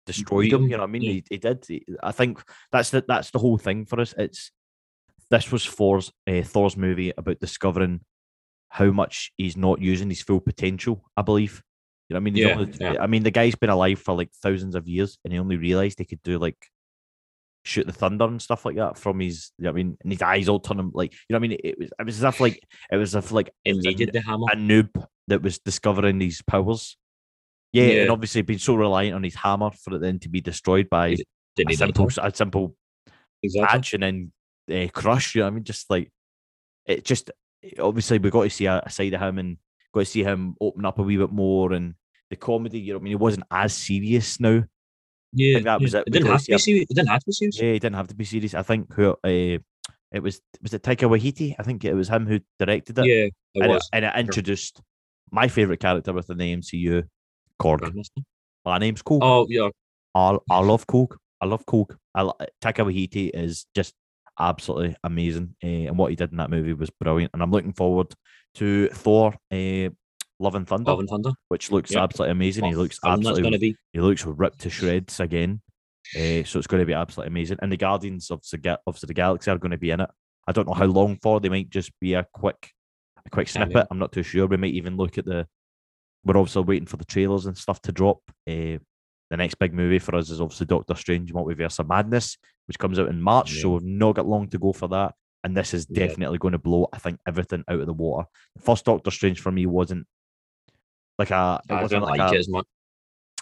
[0.06, 0.62] destroyed him.
[0.64, 1.02] Him, You know what I mean?
[1.02, 1.12] yeah.
[1.12, 1.64] He, he did.
[1.66, 4.14] He- I think that's the that's the whole thing for us.
[4.16, 4.50] It's
[5.30, 8.00] this was Thor's uh, Thor's movie about discovering
[8.68, 11.02] how much he's not using his full potential.
[11.16, 11.62] I believe.
[12.08, 12.36] You know what I mean?
[12.36, 13.02] Yeah, only- yeah.
[13.02, 15.98] I mean, the guy's been alive for like thousands of years, and he only realized
[15.98, 16.56] he could do like
[17.64, 19.50] shoot the thunder and stuff like that from his.
[19.58, 19.96] You know what I mean?
[20.02, 21.58] And his eyes all turn him like you know what I mean?
[21.64, 22.60] It was it was as if like
[22.92, 24.46] it was as if like it was a the hammer.
[24.52, 24.90] a noob
[25.26, 26.96] that was discovering these powers.
[27.72, 30.88] Yeah, and obviously being so reliant on his hammer for it then to be destroyed
[30.88, 32.76] by a need that at simple, a simple
[33.42, 33.66] Exactly.
[33.66, 34.32] patch and then
[34.72, 35.34] uh, crush.
[35.34, 35.64] You know I mean?
[35.64, 36.10] Just like
[36.86, 37.30] it, just
[37.78, 39.56] obviously we got to see a, a side of him and
[39.92, 41.94] got to see him open up a wee bit more and
[42.30, 42.80] the comedy.
[42.80, 44.64] You know, I mean, it wasn't as serious now.
[45.32, 46.04] Yeah, that was it.
[46.06, 46.86] It didn't have to be serious.
[46.90, 47.60] It didn't have to be serious.
[47.60, 48.54] Yeah, he didn't have to be serious.
[48.54, 49.58] I think who uh,
[50.12, 51.54] it was was it Taika Waititi?
[51.58, 53.06] I think it was him who directed it.
[53.06, 53.82] Yeah, it and, was.
[53.84, 54.80] it, and it introduced
[55.30, 57.04] my favorite character within the MCU,
[57.60, 57.92] Korg.
[58.64, 59.18] My name's Korg.
[59.22, 59.68] Oh yeah,
[60.14, 61.16] I, I love Korg.
[61.40, 61.96] I love Korg.
[62.14, 62.22] I
[62.62, 63.94] Taika Waititi is just
[64.38, 67.32] absolutely amazing, uh, and what he did in that movie was brilliant.
[67.34, 68.12] And I'm looking forward
[68.54, 69.90] to Thor, uh,
[70.38, 71.30] Love and Thunder, Love and Thunder.
[71.48, 72.02] which looks Yep.
[72.02, 72.64] absolutely amazing.
[72.64, 73.76] He looks absolutely going to be.
[73.92, 75.62] he looks ripped to shreds again.
[76.14, 77.58] Uh, so it's going to be absolutely amazing.
[77.62, 80.10] And the Guardians of the of the Galaxy are going to be in it.
[80.46, 81.40] I don't know how long for.
[81.40, 82.70] They might just be a quick
[83.24, 83.88] a quick snippet.
[83.90, 84.46] I'm not too sure.
[84.46, 85.48] We might even look at the.
[86.24, 88.20] We're obviously waiting for the trailers and stuff to drop.
[88.48, 88.78] Uh,
[89.30, 92.36] the next big movie for us is obviously Doctor Strange Multiverse of Madness,
[92.66, 93.54] which comes out in March.
[93.54, 93.62] Yeah.
[93.62, 95.14] So we've not got long to go for that.
[95.44, 96.06] And this is Yeah.
[96.06, 98.28] definitely going to blow, I think, everything out of the water.
[98.56, 100.06] The first Doctor Strange for me wasn't
[101.18, 101.60] like a.
[101.68, 102.66] It I wasn't didn't like, like a, it as much.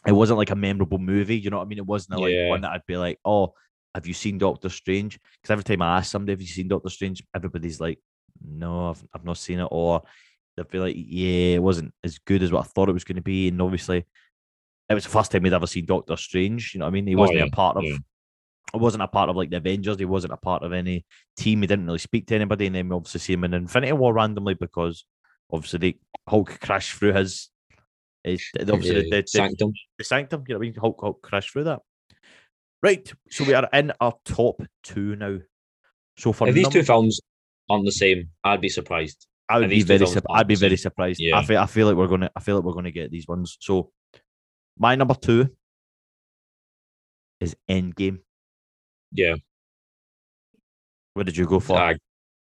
[0.07, 1.39] it wasn't like a memorable movie.
[1.39, 1.79] You know what I mean?
[1.79, 2.49] It wasn't like Yeah.
[2.51, 3.55] one that I'd be like, oh,
[3.95, 5.19] have you seen Doctor Strange?
[5.41, 7.23] Because every time I ask somebody, have you seen Doctor Strange?
[7.35, 7.99] Everybody's like,
[8.47, 9.69] no, I've, I've not seen it.
[9.71, 10.03] Or
[10.57, 13.17] they'll be like, yeah, it wasn't as good as what I thought it was going
[13.17, 13.49] to be.
[13.49, 14.05] And obviously,
[14.89, 16.75] it was the first time we'd ever seen Doctor Strange.
[16.75, 17.07] You know what I mean?
[17.07, 17.85] He Oh, wasn't yeah, a part of.
[17.85, 17.97] yeah.
[18.75, 19.99] It wasn't a part of like the Avengers.
[19.99, 21.05] He wasn't a part of any
[21.37, 21.61] team.
[21.61, 22.67] He didn't really speak to anybody.
[22.67, 25.05] And then we obviously see him in Infinity War randomly because
[25.53, 25.97] obviously the
[26.29, 27.51] Hulk crashed through his.
[28.25, 29.73] his obviously, Yeah, the, the, the, Sanctum.
[29.99, 30.45] the sanctum.
[30.49, 30.75] You know what I mean?
[30.81, 31.81] Hulk, Hulk crashed through that.
[32.83, 33.11] Right.
[33.31, 35.39] So we are in our top two now.
[36.19, 37.21] So for If these num- two films
[37.71, 39.27] aren't the same, I'd be surprised.
[39.49, 40.07] I would be very.
[40.31, 41.23] I'd be very surprised.
[41.33, 41.59] I feel.
[41.59, 42.31] I feel like we're gonna.
[42.35, 43.57] I feel like we're gonna get these ones.
[43.61, 43.91] So
[44.79, 45.51] my number two
[47.41, 48.19] is Endgame.
[49.13, 49.37] Yeah,
[51.15, 51.77] Where did you go for?
[51.79, 51.95] uh,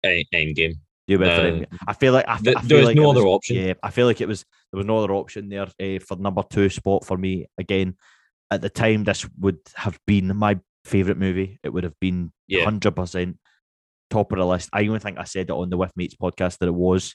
[0.05, 0.75] Endgame.
[1.07, 1.79] you went for uh, Endgame.
[1.87, 3.57] I feel like I, th- I feel there is like no other was- option.
[3.57, 6.43] Yeah, I feel like it was there was no other option there uh, for number
[6.49, 7.47] two spot for me.
[7.59, 7.97] Again,
[8.51, 11.59] at the time, this would have been my favorite movie.
[11.63, 12.65] It would have been Yeah.
[12.65, 13.39] hundred percent
[14.09, 14.71] top of the list.
[14.73, 17.15] I even think I said it on the With Mates podcast that it was.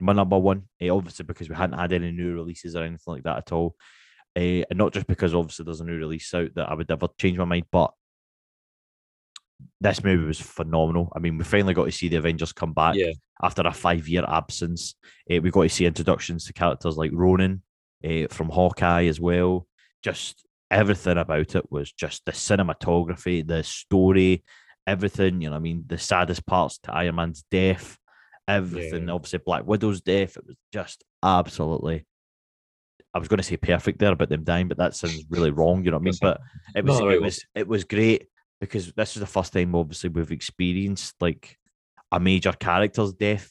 [0.00, 0.64] my number one.
[0.82, 3.76] Uh, obviously, because we hadn't had any new releases or anything like that at all,
[4.36, 7.08] uh, and not just because obviously there's a new release out that I would ever
[7.18, 7.92] change my mind, but
[9.80, 11.12] this movie was phenomenal.
[11.14, 13.12] I mean, we finally got to see the Avengers come back Yeah.
[13.42, 14.94] after a five year absence.
[15.30, 17.62] Uh, we got to see introductions to characters like Ronin
[18.04, 19.66] uh, from Hawkeye as well.
[20.02, 24.42] Just everything about it was just the cinematography, the story,
[24.86, 25.40] everything.
[25.40, 27.96] You know, I mean, the saddest parts to Iron Man's death,
[28.48, 29.06] everything.
[29.08, 29.14] Yeah.
[29.14, 30.36] Obviously, Black Widow's death.
[30.36, 32.06] It was just absolutely.
[33.14, 35.84] I was going to say perfect there about them dying, but that sounds really wrong.
[35.84, 36.14] You know what I mean?
[36.20, 36.40] But
[36.74, 38.26] it was No, it was it was great
[38.60, 41.56] because this is the first time obviously we've experienced like
[42.10, 43.50] a major character's death.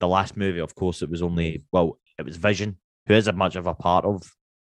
[0.00, 3.32] The last movie, of course, it was only well, it was Vision, who is a
[3.32, 4.22] much of a part of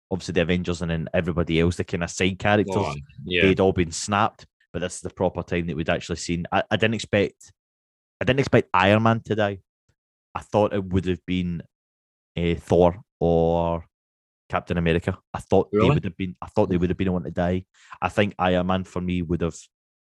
[0.10, 3.44] obviously the Avengers and then everybody else, the kind of side characters, Oh, yeah.
[3.44, 4.46] they'd all been snapped.
[4.74, 6.46] But this is the proper time that we'd actually seen.
[6.52, 7.52] I, I didn't expect
[8.20, 9.60] I didn't expect Iron Man to die.
[10.34, 11.62] I thought it would have been
[12.38, 13.86] uh, Thor or
[14.52, 15.18] Captain America.
[15.34, 16.36] I thought they would have been.
[16.42, 17.66] I thought they would have been the one to die.
[18.02, 19.56] I think Iron Man for me would have,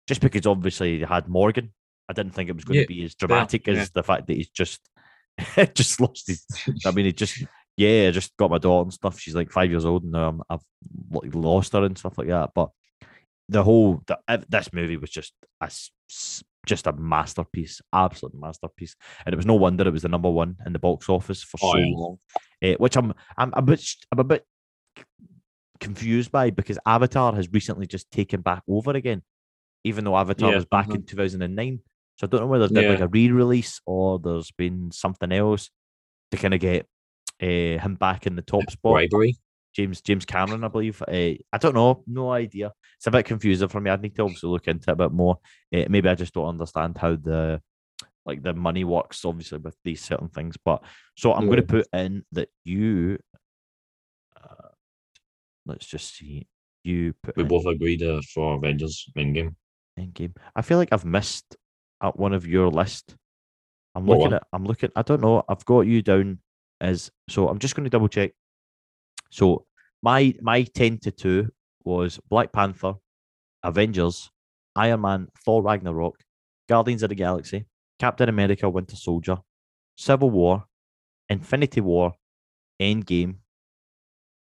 [0.09, 1.73] just because obviously they had Morgan.
[2.09, 3.87] I didn't think it was going Yeah, to be as dramatic as yeah.
[3.95, 4.81] the fact that he's just
[5.75, 6.47] just lost his.
[6.87, 7.45] I mean, he just
[7.77, 9.19] yeah, I just got my daughter and stuff.
[9.19, 10.65] She's like five years old, and um, I've
[11.35, 12.51] lost her and stuff like that.
[12.55, 12.71] But
[13.49, 14.19] the whole the,
[14.49, 15.71] this movie was just a
[16.67, 18.95] just a masterpiece, absolute masterpiece,
[19.27, 21.59] and it was no wonder it was the number one in the box office for
[21.63, 21.95] Oh, so yeah.
[21.97, 22.19] long.
[22.63, 24.47] Eh, which I'm I'm a bit I'm a bit
[25.81, 29.23] confused by because Avatar has recently just taken back over again,
[29.85, 30.97] even though Avatar Yeah, was back mhm.
[30.97, 31.81] in 2009.
[32.17, 35.71] So I don't know whether there's been like a re-release or there's been something else
[36.31, 36.87] to kind of get
[37.43, 38.93] uh, him back in the top spot.
[38.93, 39.37] Bribery.
[39.75, 41.03] James James Cameron, I believe.
[41.03, 42.73] Uh, I don't know, no idea.
[42.99, 43.91] It's a bit confusing for me.
[43.91, 45.39] I need to obviously look into it a bit more.
[45.75, 47.61] Uh, maybe I just don't understand how the
[48.25, 50.57] like the money works, obviously with these certain things.
[50.65, 50.83] But
[51.17, 53.19] so I'm going to put in that you.
[54.37, 54.69] Uh,
[55.67, 56.47] let's just see.
[56.85, 59.55] You put We in both agreed uh, for Avengers Endgame.
[59.99, 60.37] Endgame.
[60.55, 61.57] I feel like I've missed
[62.03, 63.17] at one of your list.
[63.95, 64.35] I'm What looking one?
[64.35, 64.47] at.
[64.53, 64.91] I'm looking.
[64.97, 65.45] I don't know.
[65.49, 66.39] I've got you down
[66.81, 67.49] as so.
[67.49, 68.33] I'm just going to double check.
[69.33, 69.65] So
[70.03, 71.49] my my ten to two
[71.85, 72.95] was Black Panther,
[73.63, 74.31] Avengers,
[74.77, 76.17] Iron Man, Thor Ragnarok,
[76.69, 77.65] Guardians of the Galaxy,
[77.99, 79.39] Captain America, Winter Soldier,
[79.97, 80.65] Civil War,
[81.31, 82.13] Infinity War,
[82.81, 83.37] Endgame,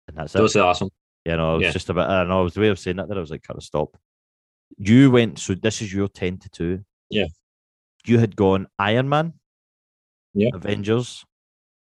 [0.08, 0.38] and that's it.
[0.38, 0.90] That was the last one.
[1.24, 1.72] Yeah, no, it was Yeah.
[1.72, 2.10] just about.
[2.10, 2.40] I don't know.
[2.42, 3.08] It was the way of saying that.
[3.08, 3.96] That I was like, kind of stop.
[4.76, 5.38] You went.
[5.38, 6.84] So this is your ten to two.
[7.08, 7.26] Yeah.
[8.04, 9.34] You had gone Iron Man.
[10.34, 10.50] Yeah.
[10.52, 11.24] Avengers.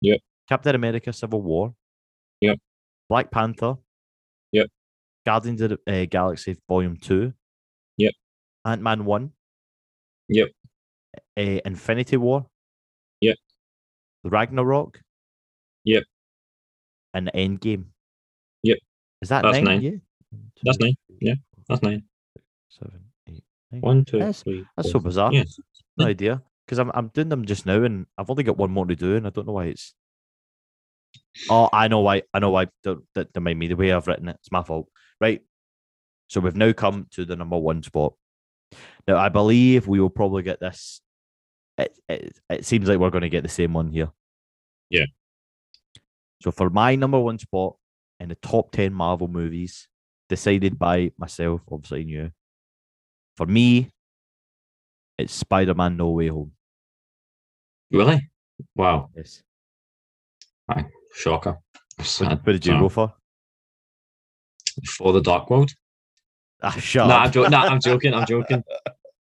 [0.02, 0.18] Yeah.
[0.48, 1.74] Captain America: Civil War.
[2.42, 2.60] Yep.
[3.10, 3.76] Black Panther.
[4.52, 4.68] Yep.
[5.26, 7.34] Guardians of the uh, Galaxy Volume Two.
[7.98, 8.14] Yep.
[8.66, 9.32] Ant Man One.
[10.28, 10.50] Yep.
[11.38, 12.46] Uh, Infinity War.
[13.22, 13.38] Yep.
[14.24, 15.02] Ragnarok.
[15.86, 16.04] Yep.
[17.14, 17.86] And Endgame.
[18.64, 18.78] Yep.
[19.22, 19.64] Is that That's nine?
[19.66, 19.82] nine.
[19.82, 19.92] Yeah.
[20.64, 20.96] That's nine.
[21.20, 21.34] Yeah.
[21.68, 22.04] That's nine.
[22.70, 23.82] Seven, eight, nine.
[23.82, 25.02] One, two, That's- three, That's four.
[25.02, 25.34] so bizarre.
[25.34, 25.44] Yeah.
[25.98, 26.42] No idea.
[26.66, 29.16] Because I'm I'm doing them just now and I've only got one more to do
[29.16, 29.96] and I don't know why it's
[31.50, 32.24] Oh, I know why.
[32.34, 32.68] I know why.
[32.84, 33.68] Don't, don't mind me.
[33.68, 34.88] The way I've written it, it's my fault.
[35.22, 35.42] Right.
[36.28, 38.14] So we've now come to the number one spot.
[39.08, 41.02] Now I believe we will probably get this.
[41.78, 44.10] It, it, it seems like we're going to get the same one here.
[44.90, 45.06] Yeah.
[46.42, 47.78] So for my number one spot
[48.20, 49.88] in the top ten Marvel movies,
[50.28, 52.32] decided by myself, obviously you.
[53.38, 53.90] For me,
[55.18, 56.52] it's Spider-Man: No Way Home.
[57.92, 58.30] Really?
[58.76, 59.10] Wow.
[59.16, 59.42] Yes.
[61.14, 61.58] Shocker.
[61.98, 62.40] What, Sad.
[62.44, 63.14] what did you So, go for?
[64.98, 65.72] Thor the Dark World?
[66.62, 67.22] Ah, shut No, up.
[67.26, 68.14] I'm, jo- nah, I'm joking.
[68.14, 68.64] I'm joking.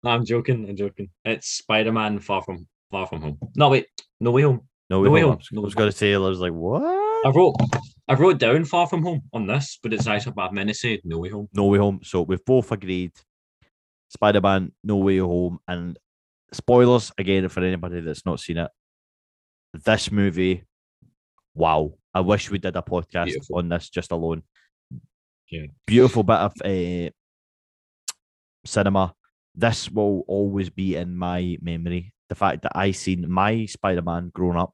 [0.03, 0.69] No, I'm joking.
[0.69, 1.09] I'm joking.
[1.25, 3.39] It's Spider Man Far From Far From Home.
[3.55, 3.87] No, wait.
[4.19, 4.61] No Way Home.
[4.89, 5.29] No Way No Way Home.
[5.31, 5.39] Home.
[5.57, 6.83] I was, going to say, I was like, what?
[7.25, 7.55] I wrote
[8.07, 11.19] I wrote down Far From Home on this, but it's actually bad to say No
[11.19, 11.47] Way Home.
[11.53, 11.99] No Way Home.
[12.03, 13.13] So we've both agreed
[14.09, 15.59] Spider Man, No Way Home.
[15.67, 15.97] And
[16.51, 18.71] spoilers again for anybody that's not seen it.
[19.73, 20.63] This movie,
[21.53, 21.93] wow.
[22.13, 23.57] I wish we did a podcast Beautiful.
[23.59, 24.43] on this just alone.
[25.49, 25.67] Yeah.
[25.87, 27.09] Beautiful bit of uh,
[28.65, 29.13] cinema.
[29.55, 32.13] This will always be in my memory.
[32.29, 34.73] The fact that I seen my Spider Man growing up.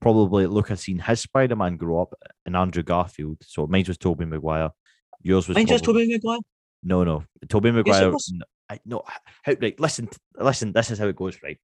[0.00, 3.38] Probably look, I seen his Spider Man grow up in Andrew Garfield.
[3.42, 4.70] So mine was Tobey Maguire.
[5.22, 6.40] Yours was just probably- Tobey Maguire?
[6.82, 7.24] no, no.
[7.48, 8.06] Tobey Yes, it Maguire.
[8.08, 9.02] n- I, no,
[9.42, 9.78] how, right.
[9.78, 10.72] Listen, listen.
[10.72, 11.38] This is how it goes.
[11.42, 11.58] Right.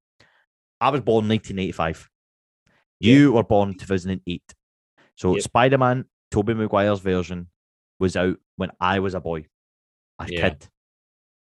[0.81, 2.09] I was born 1985.
[3.01, 4.43] You were born 2008.
[5.17, 5.37] So.
[5.39, 7.49] Spider Man, Tobey Maguire's version,
[7.99, 9.47] was out when I was a boy,
[10.19, 10.51] a Yeah.
[10.51, 10.69] kid.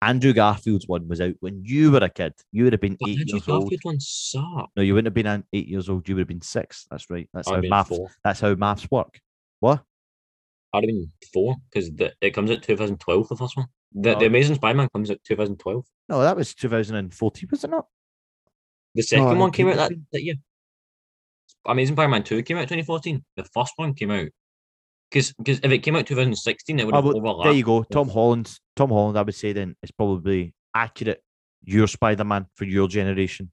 [0.01, 2.33] Andrew Garfield's one was out when you were a kid.
[2.51, 3.63] You would have been But eight Andrew years old.
[3.63, 4.73] Garfield one sucked.
[4.77, 6.09] No, you wouldn't have been eight years old.
[6.09, 6.87] You would have been six.
[6.91, 7.29] That's right.
[7.33, 7.89] That's I'd how maths.
[7.89, 8.11] four.
[8.25, 9.21] That's how maths work.
[9.61, 9.85] What?
[10.73, 13.29] I'd have been four because it comes out 2012.
[13.29, 14.19] The first one, the, Oh.
[14.19, 15.85] the Amazing Spider-Man comes out 2012.
[16.09, 17.87] No, that was 2014, was it not?
[18.97, 20.35] The second it one came out that, that year.
[21.67, 23.25] Amazing Spider-Man 2 came out 2014.
[23.37, 24.29] The first one came out
[25.11, 27.45] because because if it came out 2016, it would Oh, have well, overlapped.
[27.45, 27.83] there you go.
[27.85, 28.53] Tom Holland.
[28.77, 31.23] Tom Holland, I would say then is probably accurate.
[31.65, 33.53] Your Spider Man for your generation.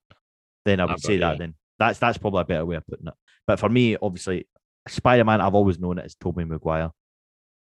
[0.65, 1.37] Then I would I've say that.
[1.37, 3.13] Then that's that's probably a better way of putting it.
[3.45, 4.47] But for me, obviously,
[4.87, 6.89] Spider Man, I've always known it as Tobey Maguire.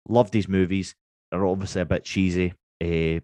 [0.08, 0.94] Love these movies.
[1.30, 2.54] They're obviously a bit cheesy.
[2.80, 3.20] Eh,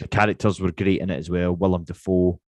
[0.00, 1.54] the characters were great in it as well.
[1.54, 2.40] Willem Dafoe.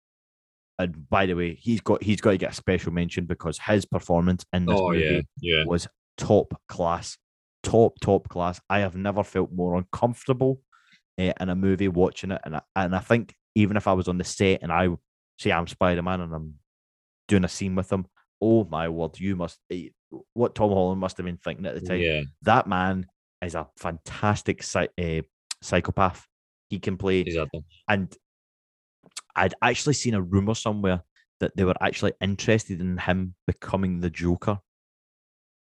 [0.77, 3.85] And by the way, he's got he's got to get a special mention because his
[3.85, 5.63] performance in this Oh movie yeah, yeah.
[5.65, 7.17] was top class,
[7.63, 8.59] top top class.
[8.69, 10.59] I have never felt more uncomfortable
[11.19, 14.09] uh, in a movie watching it, and I, and I think even if I was
[14.09, 14.89] on the set and I
[15.39, 16.55] say I'm Spider Man and I'm
[17.27, 18.05] doing a scene with him,
[18.41, 19.87] oh my word, you must eh,
[20.33, 22.01] what Tom Holland must have been thinking at the time.
[22.01, 23.05] Yeah, That man
[23.41, 25.21] is a fantastic uh,
[25.61, 26.25] psychopath.
[26.69, 27.63] He can play, exactly.
[27.87, 28.13] and
[29.35, 31.01] I'd actually seen a rumor somewhere
[31.39, 34.59] that they were actually interested in him becoming the Joker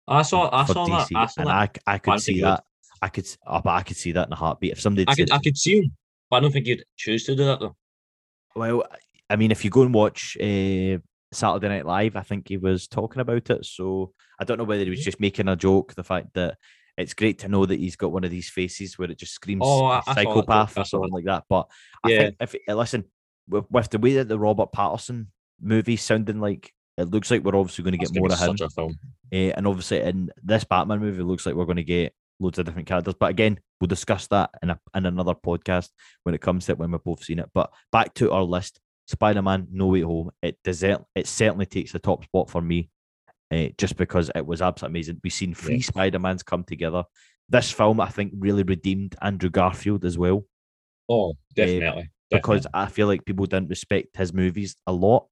[0.08, 1.08] I saw, I saw that.
[1.16, 1.80] I saw and that.
[1.88, 2.64] I, I could I see would- that.
[3.02, 4.72] I could, oh, but I could see that in a heartbeat.
[4.74, 5.92] If somebody I could, I could see him,
[6.30, 7.76] but I don't think you'd choose to do that though.
[8.56, 8.84] well,
[9.30, 11.00] I mean, if you go and watch uh,
[11.34, 13.66] Saturday Night Live, I think he was talking about it.
[13.66, 15.04] So I don't know whether he was Mhm.
[15.06, 15.96] just making a joke.
[15.96, 16.58] The fact that
[16.98, 19.62] it's great to know that he's got one of these faces where it just screams
[19.66, 20.30] Oh, I- I saw that too.
[20.34, 21.44] psychopath I or something like that.
[21.50, 21.70] But
[22.06, 22.18] I Yeah.
[22.20, 23.04] think if listen,
[23.48, 25.28] with, with the way that the Robert Pattinson
[25.62, 28.70] movie sounding like it looks like we're obviously going to get more of him.
[28.70, 28.96] film.
[29.32, 32.60] Eh, and obviously in this Batman movie, it looks like we're going to get loads
[32.60, 33.16] of different characters.
[33.20, 35.90] But again, we'll discuss that in a, in another podcast
[36.24, 37.50] when it comes to it when we've both seen it.
[37.54, 40.30] But back to our list, Spider-Man: No Way Home.
[40.44, 42.90] It desert, it certainly takes the top spot for me,
[43.50, 45.22] eh, just because it was absolutely amazing.
[45.24, 45.86] We've seen three Yeah.
[45.86, 47.04] Spider-Mans come together.
[47.50, 50.46] This film, I think, really redeemed Andrew Garfield as well
[51.10, 52.10] Oh, definitely.
[52.34, 55.28] Because I feel like people didn't respect his movies a lot,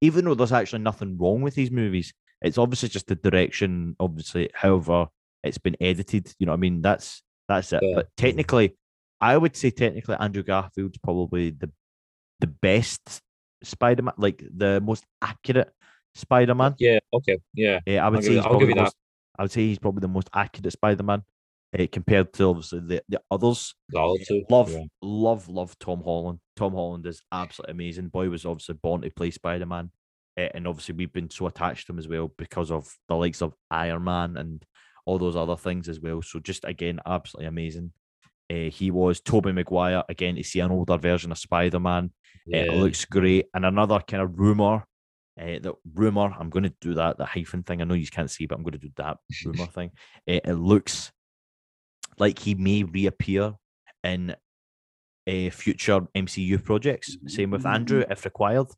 [0.00, 2.12] even though there's actually nothing wrong with these movies.
[2.42, 5.08] It's obviously just the direction, obviously, however
[5.42, 6.32] it's been edited.
[6.38, 6.82] You know what I mean?
[6.82, 7.80] That's that's it.
[7.82, 7.94] Yeah.
[7.96, 8.76] But technically,
[9.20, 11.70] I would say technically Andrew Garfield's probably the
[12.40, 13.20] the best
[13.62, 15.72] Spider-Man, like the most accurate
[16.14, 16.74] Spider-Man.
[16.78, 16.98] yeah.
[17.12, 17.38] Okay.
[17.54, 17.80] Yeah.
[17.86, 18.84] Yeah, I would I'll say give he's I'll probably give you the that.
[18.84, 18.96] most,
[19.38, 21.22] I would say he's probably the most accurate Spider-Man
[21.78, 23.74] uh, compared to obviously the, the others.
[24.26, 24.44] Two.
[24.50, 24.84] Love, yeah.
[25.02, 26.40] love, love Tom Holland.
[26.56, 28.08] Tom Holland is absolutely amazing.
[28.08, 29.90] Boy was obviously born to play Spider Man.
[30.36, 33.54] and obviously, we've been so attached to him as well because of the likes of
[33.70, 34.64] Iron Man and
[35.06, 36.22] all those other things as well.
[36.22, 37.92] So, just again, absolutely amazing.
[38.50, 42.10] Uh, he was Tobey Maguire again to see an older version of Spider Man.
[42.46, 42.62] Yeah.
[42.62, 43.46] It looks great.
[43.54, 44.84] And another kind of rumor.
[45.40, 47.80] Uh, the rumor, I'm going to do that, the hyphen thing.
[47.80, 49.90] I know you can't see, but I'm going to do that rumor thing.
[50.28, 51.12] Uh, it looks
[52.20, 53.54] like he may reappear
[54.04, 54.36] in
[55.26, 57.16] uh, future MCU projects.
[57.26, 58.68] Same with Andrew, if required,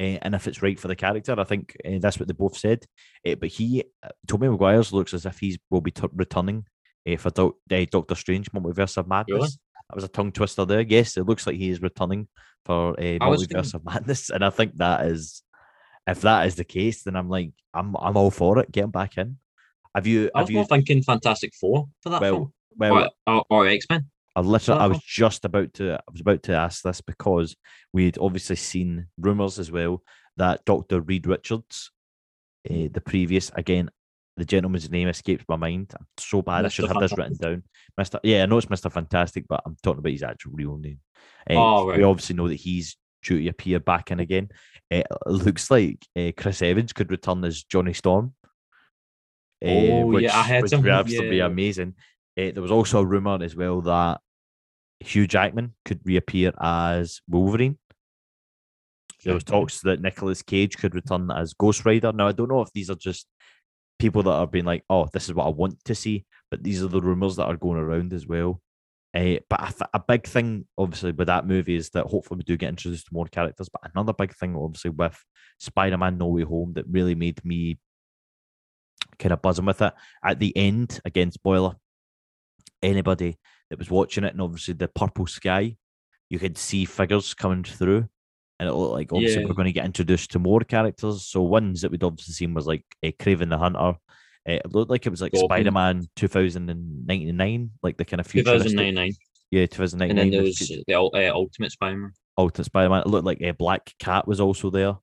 [0.00, 1.38] uh, and if it's right for the character.
[1.38, 2.84] I think uh, that's what they both said.
[3.26, 6.66] Uh, but he, uh, Tobey Maguire's looks as if he's will be t- returning
[7.08, 9.34] uh, for uh, Doctor Strange: Multiverse of Madness.
[9.36, 9.48] Really?
[9.90, 10.82] That was a tongue twister there.
[10.82, 12.28] Yes, it looks like he is returning
[12.64, 15.42] for uh, Multiverse of Madness, and I think that is,
[16.06, 18.72] if that is the case, then I'm like, I'm I'm all for it.
[18.72, 19.38] Get him back in.
[19.94, 20.30] Have you?
[20.34, 20.56] I was you?
[20.56, 22.52] more thinking Fantastic Four for that Well, film.
[22.78, 24.06] Well, Or, or, or X Men.
[24.36, 24.94] I literally, I Uh-huh.
[24.94, 27.56] was just about to, I was about to ask this because
[27.92, 30.02] we'd obviously seen rumors as well
[30.36, 31.90] that Doctor Reed Richards,
[32.70, 33.90] uh, the previous, again,
[34.36, 35.92] the gentleman's name escapes my mind.
[35.98, 36.64] I'm so bad.
[36.64, 37.64] I should have this written down.
[37.96, 41.00] Mister, yeah, I know it's Mister Fantastic, but I'm talking about his actual real name.
[41.50, 44.50] Uh, Oh, We obviously know that he's due to appear back in again.
[44.92, 48.32] Uh, it looks like uh, Chris Evans could return as Johnny Storm.
[49.64, 51.46] uh, Oh, yeah, I heard which some- would absolutely be yeah.
[51.46, 51.94] amazing.
[52.38, 54.20] Uh, there was also a rumor as well that
[55.00, 57.78] Hugh Jackman could reappear as Wolverine.
[59.24, 62.12] There was talks that Nicolas Cage could return as Ghost Rider.
[62.12, 63.26] Now I don't know if these are just
[63.98, 66.82] people that are being like, "Oh, this is what I want to see," but these
[66.82, 68.62] are the rumors that are going around as well.
[69.14, 72.56] Uh, but th- a big thing, obviously, with that movie is that hopefully we do
[72.56, 73.68] get introduced to more characters.
[73.68, 75.18] But another big thing, obviously, with
[75.58, 77.78] Spider-Man: No Way Home, that really made me
[79.18, 81.00] kind of buzzing with it at the end.
[81.04, 81.74] Again, spoiler.
[82.82, 83.36] Anybody
[83.70, 85.76] that was watching it, and obviously the purple sky,
[86.30, 88.08] you could see figures coming through,
[88.60, 89.48] and it looked like obviously Yeah.
[89.48, 91.26] we're going to get introduced to more characters.
[91.26, 93.78] So ones that we'd obviously seen was like uh, Kraven the Hunter.
[93.80, 93.94] Uh,
[94.46, 95.34] it looked like it was like.
[95.36, 99.12] Spider Man 2099, like the kind of futuristic 2099.
[99.50, 100.10] Yeah, 2009.
[100.10, 102.12] and then there was the uh, Ultimate Spider-Man.
[102.36, 103.00] Ultimate Spider-Man.
[103.02, 104.96] It looked like a Black Cat was also there,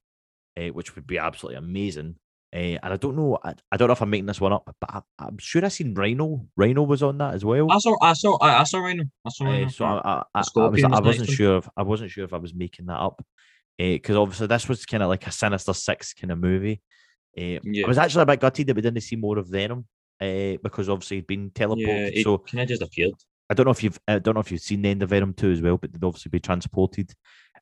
[0.57, 2.15] uh, which would be absolutely amazing.
[2.55, 4.63] Uh, and I don't know, I, I don't know if I'm making this one up,
[4.79, 6.47] but I, I'm sure I seen Rhino.
[6.55, 7.69] Rhino was on that as well.
[7.69, 9.03] I saw, I saw, I, I saw Rhino.
[9.25, 9.65] I saw Rhino.
[9.65, 12.11] Uh, so I, I, I, was, Scorpion I was wasn't next sure if I wasn't
[12.11, 13.21] sure if I was making that up,
[13.77, 16.81] because obviously this was kind of like a Sinister Six kind of movie.
[17.37, 17.85] Uh, Yeah.
[17.85, 19.85] I was actually a bit gutted that we didn't see more of Venom,
[20.21, 22.17] uh, because obviously he'd been yeah, teleported.
[22.17, 23.15] it so kind of just appeared.
[23.49, 25.33] I don't know if you've I don't know if you've seen the end of Venom
[25.33, 27.13] 2 as well, but they'd obviously be transported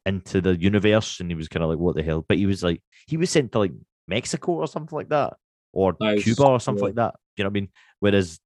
[0.06, 2.24] into the universe and he was kind of like, what the hell?
[2.28, 3.72] But he was like he was sent to like
[4.08, 5.36] Mexico or something like that.
[5.72, 6.88] Or Nice, Cuba or something yeah.
[6.88, 7.16] like that.
[7.36, 7.70] You know what I mean?
[8.00, 8.40] Whereas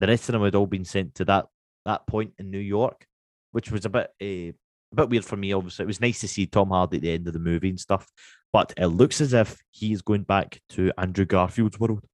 [0.00, 1.46] the rest of them had all been sent to that
[1.84, 3.06] that point in New York,
[3.52, 4.52] which was a bit uh,
[4.92, 5.84] a bit weird for me, obviously.
[5.84, 8.06] It was nice to see Tom Hardy at the end of the movie and stuff.
[8.52, 12.04] But it looks as if he's going back to Andrew Garfield's world.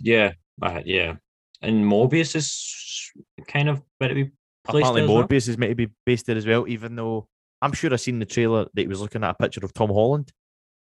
[0.00, 1.16] Yeah, uh, yeah.
[1.60, 3.12] And Morbius is
[3.46, 4.30] kind of better be
[4.64, 5.24] placed Apparently, well.
[5.24, 7.28] Morbius is meant to be based there as well, even though
[7.60, 9.90] I'm sure I seen the trailer that he was looking at a picture of Tom
[9.90, 10.32] Holland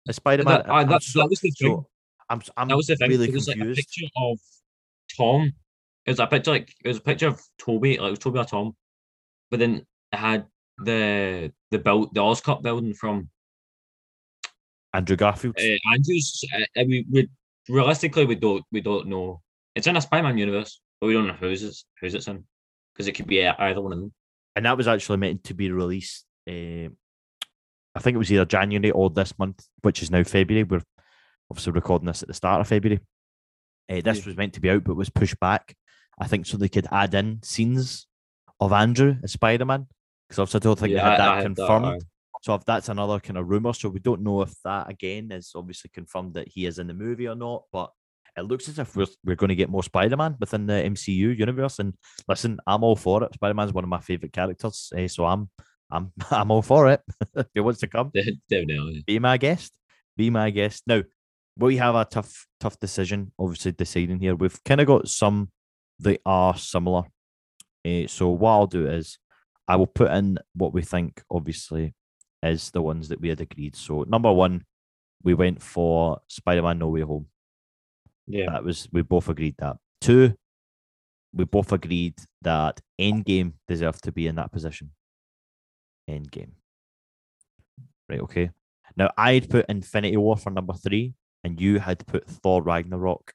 [0.07, 0.63] as Spider Man.
[0.65, 1.69] That, uh, that, that was the thing.
[1.69, 1.87] so
[2.29, 3.09] I'm, I'm that was the thing.
[3.09, 3.77] really it was like a confused.
[3.77, 4.39] picture of
[5.17, 5.53] Tom.
[6.05, 8.39] It was a picture like it was a picture of Tobey, like it was Tobey
[8.39, 8.75] or Tom,
[9.49, 10.45] but then it had
[10.83, 13.29] the the build the Oscorp building from
[14.93, 15.55] Andrew Garfield.
[15.59, 16.43] uh, Andrews.
[16.55, 17.29] Uh, we, we
[17.69, 19.41] realistically we don't we don't know.
[19.75, 22.43] It's in a Spider-Man universe, but we don't know who's it's who's it's in
[22.93, 24.13] because it could be uh, either one of them.
[24.55, 26.25] and that was actually meant to be released.
[26.49, 26.89] Uh,
[27.95, 30.63] I think it was either January or this month, which is now February.
[30.63, 30.81] We're
[31.49, 32.99] obviously recording this at the start of February.
[33.89, 34.25] Uh, this Yeah.
[34.27, 35.75] was meant to be out, but was pushed back.
[36.19, 38.07] I think so they could add in scenes
[38.59, 39.87] of Andrew as Spider Man
[40.27, 41.85] because obviously I don't think Yeah, they had that had that, confirmed.
[41.85, 41.99] aye.
[42.41, 45.51] so if that's another kind of rumor, so we don't know if that again is
[45.55, 47.63] obviously confirmed that he is in the movie or not.
[47.73, 47.91] But
[48.37, 51.37] it looks as if we're we're going to get more Spider Man within the MCU
[51.37, 51.79] universe.
[51.79, 51.95] And
[52.29, 53.33] listen, I'm all for it.
[53.33, 55.49] Spider Man's one of my favorite characters, eh, so I'm
[55.91, 57.01] I'm I'm all for it.
[57.35, 59.03] if he wants to come, Definitely.
[59.05, 59.71] be my guest.
[60.17, 60.83] Be my guest.
[60.87, 61.03] Now,
[61.57, 64.35] we have a tough, tough decision, obviously, deciding here.
[64.35, 65.49] We've kind of got some
[65.99, 67.03] that are similar.
[67.85, 69.17] Eh, so, what I'll do is
[69.67, 71.93] I will put in what we think, obviously,
[72.43, 73.75] is the ones that we had agreed.
[73.75, 74.65] So, number one,
[75.23, 77.27] we went for Spider Man No Way Home.
[78.27, 78.47] Yeah.
[78.51, 79.77] That was, we both agreed that.
[79.99, 80.35] Two,
[81.33, 84.91] we both agreed that Endgame deserved to be in that position.
[86.09, 86.51] Endgame.
[88.09, 88.51] Right, okay.
[88.97, 93.33] Now I had put Infinity War for number three, and you had put Thor Ragnarok.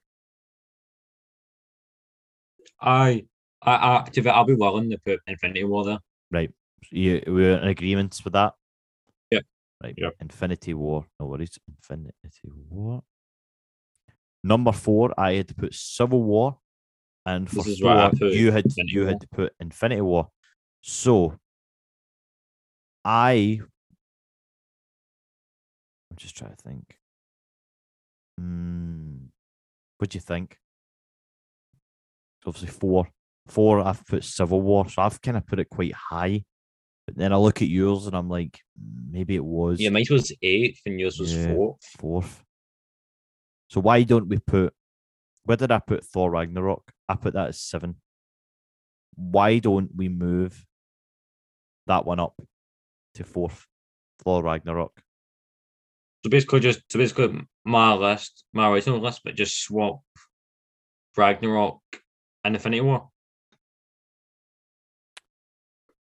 [2.81, 3.25] I,
[3.63, 5.99] I, I, to be, I'll be willing to put Infinity War there.
[6.31, 6.51] Right.
[6.91, 8.53] You we're in agreement with that?
[9.31, 9.41] Yeah.
[9.83, 9.95] Right.
[9.97, 10.11] Yeah.
[10.21, 11.07] Infinity War.
[11.19, 11.59] No worries.
[11.67, 12.13] Infinity
[12.69, 13.03] War.
[14.45, 16.59] Number four, I had to put Civil War.
[17.25, 19.09] And for This is where I put you had Infinity you War.
[19.09, 20.29] had to put Infinity War.
[20.83, 21.37] So
[23.07, 23.61] I
[26.11, 26.99] I'm just trying to think.
[28.37, 29.27] Hmm.
[29.99, 30.59] What do you think?
[32.41, 33.09] It's obviously four.
[33.47, 36.43] Four, I've put Civil War, so I've kind of put it quite high.
[37.07, 40.05] But then I look at yours and I'm like, "Mm, maybe it was Yeah, mine
[40.11, 41.55] was eighth and yours was Yeah.
[41.55, 41.85] fourth.
[42.01, 42.45] fourth.
[43.69, 44.75] So why don't we put?
[45.45, 46.93] Where did I put Thor Ragnarok?
[47.09, 48.01] I put that as seven.
[49.15, 50.67] Why don't we move
[51.87, 52.35] that one up
[53.17, 53.67] to fourth?
[54.23, 55.03] Thor Ragnarok.
[56.25, 60.01] So basically, just so basically, my list, my original list, but just swap
[61.17, 61.81] Ragnarok
[62.45, 63.09] and Infinity War.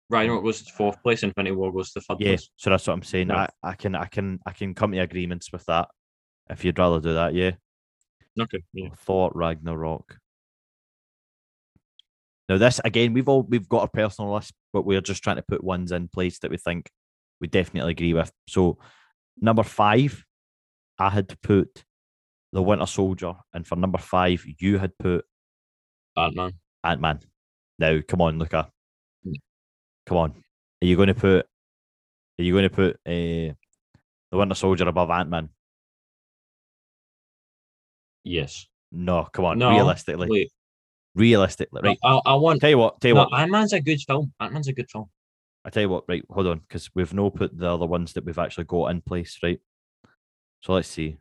[0.09, 2.49] Ragnarok goes to fourth place, Infinity War goes to third Yeah, place.
[2.57, 3.29] so that's what I'm saying.
[3.29, 3.49] Yeah.
[3.63, 5.89] I, I can I can I can come to agreements with that.
[6.49, 7.53] If you'd rather do that, yeah.
[8.41, 8.89] Okay, yeah.
[8.99, 10.19] Thor Ragnarok.
[12.49, 15.43] Now this again, we've all we've got a personal list, but we're just trying to
[15.43, 16.91] put ones in place that we think
[17.41, 18.33] we definitely agree with.
[18.49, 18.79] So
[19.41, 20.25] number five,
[20.99, 21.85] I had put
[22.53, 25.25] the Winter Soldier, and for number five, you had put
[26.17, 26.53] Ant Man.
[26.85, 27.21] Ant Man.
[27.79, 28.71] Now, come on, Luca.
[29.27, 29.35] Mm.
[30.07, 30.31] Come on.
[30.83, 31.47] Are you going to put?
[32.39, 33.55] Are you going to put uh, the
[34.33, 35.49] Winter Soldier above Ant Man?
[38.25, 38.67] Yes.
[38.93, 39.59] No, come on.
[39.59, 40.51] No, realistically, Wait,
[41.15, 41.99] realistically, right?
[42.03, 42.61] I, I want.
[42.61, 43.01] Tell you what.
[43.01, 43.39] Tell you No, what.
[43.41, 44.33] Ant Man's a good film.
[44.41, 45.11] Ant Man's a good film.
[45.67, 48.25] I tell you what, right, hold on, because we've no put the other ones that
[48.25, 49.59] we've actually got in place, right?
[50.61, 51.19] So let's see.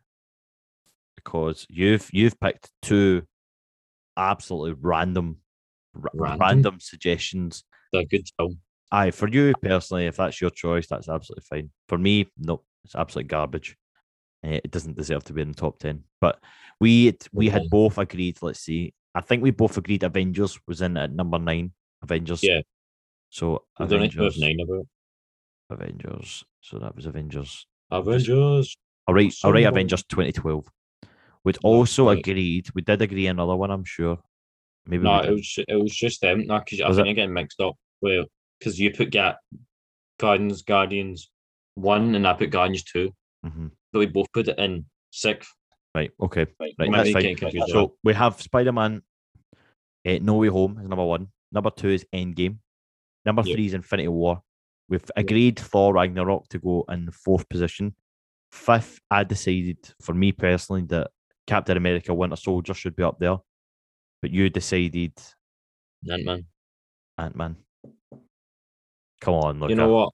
[1.16, 3.24] Because you've you've picked two
[4.16, 5.38] absolutely random
[5.94, 6.38] Random?
[6.38, 7.64] random suggestions.
[7.92, 8.58] They're a good film.
[8.92, 11.70] Aye, for you personally, if that's your choice, that's absolutely fine.
[11.88, 13.76] For me, no, it's absolute garbage.
[14.44, 16.04] Eh, it doesn't deserve to be in the top ten.
[16.20, 16.38] But
[16.80, 17.68] we we had Okay.
[17.70, 18.38] both agreed.
[18.42, 18.94] Let's see.
[19.14, 21.72] I think we both agreed Avengers was in at number nine.
[22.02, 22.44] Avengers.
[22.44, 22.60] Yeah.
[23.30, 24.86] So We don't need to move Avengers, nine about.
[25.70, 26.44] Avengers.
[26.60, 27.66] So that was Avengers.
[27.90, 28.76] Avengers.
[29.06, 29.64] All right, all right.
[29.66, 30.68] Avengers 2012.
[31.44, 32.18] We'd also right.
[32.18, 32.68] agreed.
[32.74, 33.70] We did agree another one.
[33.70, 34.18] I'm sure.
[34.86, 36.46] Maybe No, it was it was just them.
[36.46, 37.08] No, because I Was think it?
[37.10, 37.74] you're getting mixed up.
[38.00, 38.24] Well,
[38.58, 39.36] because you put Ga-
[40.18, 41.30] Guardians Guardians
[41.74, 43.12] one and I put Guardians two,
[43.44, 43.70] Mhm.
[43.92, 45.52] but we both put it in sixth.
[45.94, 46.10] Right.
[46.20, 46.46] Okay.
[46.60, 46.92] Right, Right.
[46.92, 47.68] That's fine.
[47.68, 49.02] So we have Spider Man.
[50.06, 51.28] Uh, no Way Home is number one.
[51.52, 52.58] Number two is Endgame.
[53.26, 53.54] Number Yep.
[53.56, 54.40] three is Infinity War.
[54.88, 57.94] We've agreed Thor Ragnarok to go in fourth position.
[58.52, 61.10] Fifth, I decided for me personally that
[61.48, 63.36] Captain America Winter Soldier should be up there.
[64.22, 65.12] But you decided
[66.08, 66.46] Ant Man.
[67.18, 67.56] Ant Man.
[69.20, 69.70] Come on, look.
[69.70, 70.12] You know what?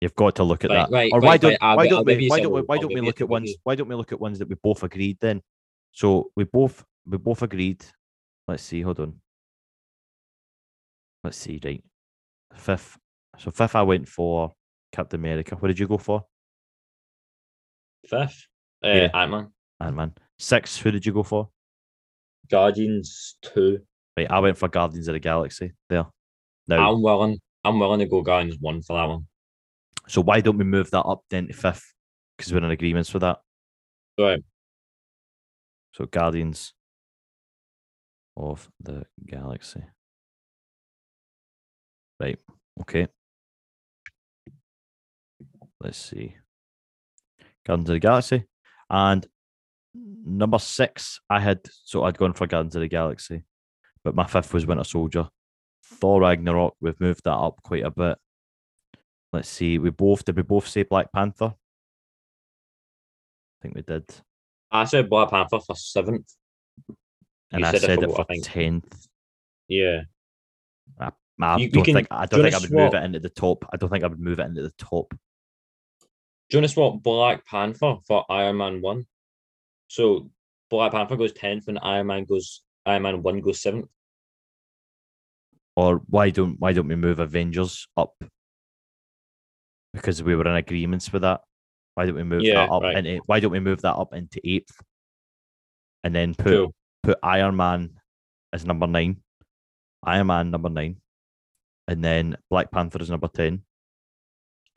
[0.00, 0.90] You've got to look at Right, that.
[0.90, 3.20] right, or why right, don't why don't we why don't we why don't we look
[3.20, 5.42] at ones why don't we look at ones that we both agreed then?
[5.92, 7.84] So we both we both agreed.
[8.46, 9.20] Let's see, hold on.
[11.24, 11.82] Let's see, right.
[12.54, 12.96] Fifth.
[13.38, 14.52] So fifth I went for
[14.92, 15.56] Captain America.
[15.56, 16.24] What did you go for?
[18.06, 18.46] Fifth.
[18.84, 19.10] Uh, Yeah.
[19.14, 19.52] Ant Man.
[19.80, 20.14] Ant Man.
[20.38, 21.50] Sixth, who did you go for?
[22.50, 23.80] Guardians two.
[24.16, 25.72] Right, I went for Guardians of the Galaxy.
[25.88, 26.06] There.
[26.66, 27.38] Now I'm willing.
[27.64, 29.26] I'm willing to go Guardians one for that one.
[30.06, 31.92] so why don't we move that up then to fifth?
[32.36, 33.38] Because we're in agreements with that.
[34.18, 34.40] Right.
[35.92, 36.72] So Guardians
[38.36, 39.82] of the Galaxy.
[42.20, 42.38] Right.
[42.80, 43.06] Okay.
[45.80, 46.34] Let's see.
[47.64, 48.44] Guardians of the Galaxy.
[48.90, 49.26] And
[49.94, 53.44] number six, I had so I'd gone for Guardians of the Galaxy,
[54.02, 55.28] but my fifth was Winter Soldier.
[55.84, 58.18] Thor Ragnarok, we've moved that up quite a bit.
[59.32, 59.78] Let's see.
[59.78, 61.54] We both did we both say Black Panther?
[61.54, 64.04] I think we did.
[64.70, 66.34] I said Black Panther for seventh.
[67.50, 69.06] And You I said it said for it for tenth.
[69.68, 70.02] Yeah.
[70.98, 73.20] I You- don't can- think I do don't you think I would move it into
[73.20, 73.64] the top.
[73.72, 75.14] I don't think I would move it into the top.
[76.50, 77.02] Do you know what?
[77.02, 79.06] Black Panther for Iron Man one.
[79.88, 80.30] So
[80.70, 83.88] Black Panther goes tenth, and Iron Man goes Iron Man one goes seventh.
[85.76, 88.14] Or why don't why don't we move Avengers up?
[89.94, 91.42] Because we were in agreements with that.
[91.94, 92.96] Why don't we move Yeah, that up right.
[92.96, 94.74] into why don't we move that up into eighth?
[96.04, 96.74] And then put Cool.
[97.02, 98.00] put Iron Man
[98.52, 99.22] as number nine.
[100.04, 101.00] Iron Man number nine.
[101.88, 103.62] And then Black Panther is number ten.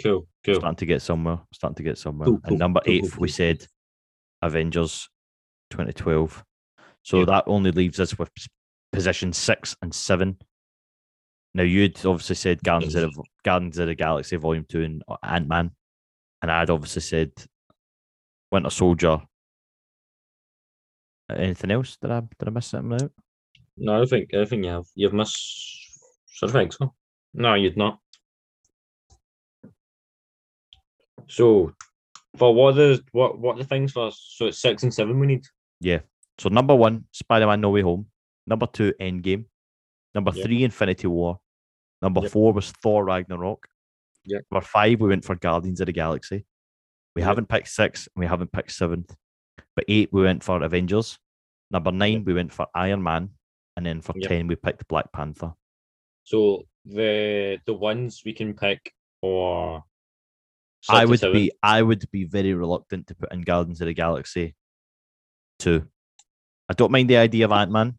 [0.02, 0.26] Cool.
[0.44, 0.56] Cool.
[0.56, 1.40] Starting to get somewhere.
[1.54, 2.26] Starting to get somewhere.
[2.26, 3.68] Cool, cool, and number cool, eighth, we said
[4.42, 5.08] Avengers
[5.70, 6.44] 2012.
[7.04, 7.26] So Yeah.
[7.26, 8.30] that only leaves us with
[8.92, 10.38] position six and seven.
[11.54, 15.18] Now you'd obviously said Guardians of the, Guardians of the Galaxy Volume Two and uh,
[15.22, 15.72] Ant Man,
[16.42, 17.32] and I'd obviously said
[18.52, 19.22] Winter Soldier.
[21.30, 21.98] Anything else?
[22.02, 23.12] that I did I miss something out?
[23.78, 25.90] No, I think I think you have you've missed.
[26.44, 26.94] I think so.
[27.34, 28.00] No, you'd not.
[31.28, 31.74] So,
[32.38, 34.12] for what the what what the things for?
[34.12, 35.46] So it's six and seven we need.
[35.80, 36.00] Yeah.
[36.38, 38.08] So number one, Spider Man No Way Home.
[38.48, 39.46] Number two, Endgame.
[40.14, 40.46] Number Yep.
[40.46, 41.40] three, Infinity War.
[42.02, 42.32] Number Yep.
[42.32, 43.68] four was Thor Ragnarok.
[44.26, 44.44] Yep.
[44.52, 46.46] Number five, we went for Guardians of the Galaxy.
[47.16, 47.28] We Yep.
[47.28, 49.16] haven't picked six, and we haven't picked seventh.
[49.76, 51.18] But eight, we went for Avengers.
[51.70, 53.30] Number nine, we went for Iron Man.
[53.78, 54.30] And then for Yep.
[54.30, 55.54] 10, we picked Black Panther.
[56.24, 59.84] So the the ones we can pick or
[60.90, 64.56] I would be I would be very reluctant to put in Guardians of the Galaxy
[65.60, 65.88] two.
[66.70, 67.96] I don't mind the idea of Ant Man,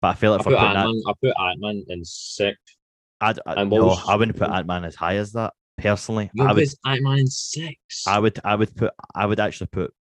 [0.00, 1.02] but I feel like I put Ant that, Man.
[1.06, 2.76] I put Ant Man in sixth.
[3.20, 6.30] I'd, uh, I, no, was, I wouldn't put Ant Man as high as that personally.
[6.40, 8.04] I would, Ant Man in six.
[8.06, 9.92] I would, I would put, I would actually put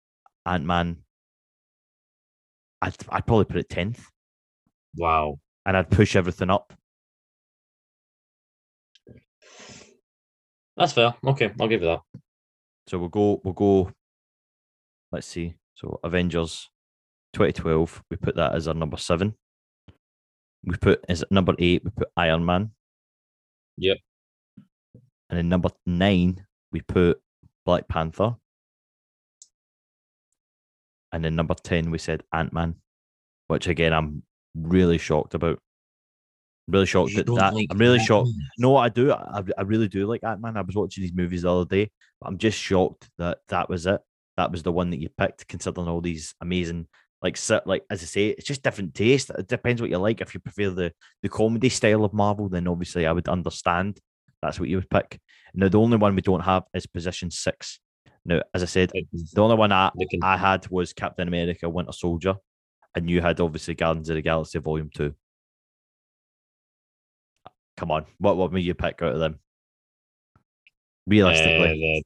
[0.47, 0.99] Ant Man.
[2.81, 4.05] I'd, I'd probably put it tenth,
[4.97, 5.39] wow.
[5.65, 6.73] and I'd push everything up.
[10.77, 11.15] That's fair.
[11.27, 12.01] Okay, I'll give you that.
[12.89, 13.93] So we'll go, we'll go.
[15.11, 15.55] Let's see.
[15.75, 16.71] So Avengers,
[17.35, 18.03] 2012.
[18.11, 19.35] We put that as our number seven.
[20.65, 21.85] We put as number eight.
[21.85, 22.71] We put Iron Man.
[23.79, 23.99] Yep.
[25.31, 27.21] And then number nine, we put
[27.65, 28.37] Black Panther.
[31.13, 32.77] And then number 10, we said Ant Man,
[33.49, 34.23] which again, I'm
[34.55, 35.59] really shocked about.
[36.69, 37.55] Really shocked at that.
[37.55, 38.29] like I'm really shocked.
[38.29, 38.49] Ant-Man?
[38.59, 39.13] No, I do.
[39.13, 40.57] I, I really do like Ant Man.
[40.57, 41.91] I was watching these movies the other day,
[42.21, 44.01] but I'm just shocked that that was it.
[44.37, 46.87] That was the one that you picked, considering all these amazing,
[47.21, 49.31] like, like as I say, it's just different taste.
[49.31, 50.21] It depends what you like.
[50.21, 50.93] If you prefer the
[51.23, 53.99] the comedy style of Marvel, then obviously I would understand.
[54.41, 55.21] That's what you would pick.
[55.55, 57.81] Now, the only one we don't have is position six.
[58.25, 59.91] Now, as I said, the only one I,
[60.23, 62.37] I had was Captain America: Winter Soldier,
[62.95, 65.15] and you had obviously Guardians of the Galaxy Volume Two.
[67.77, 69.39] Come on, what what would you pick out of them?
[71.07, 72.01] Realistically, Uh,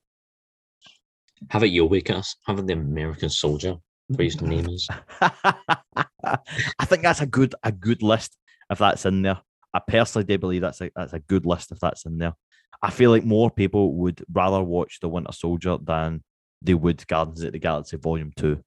[1.51, 2.39] have it your weakest.
[2.47, 3.77] Have it the American Soldier.
[4.09, 4.89] What his name is.
[5.21, 8.37] I think that's a good a good list
[8.71, 9.41] if that's in there.
[9.75, 12.35] I personally do believe that's a that's a good list if that's in there.
[12.83, 16.23] I feel like more people would rather watch The Winter Soldier than
[16.63, 18.63] they would Guardians of the Galaxy Volume Two.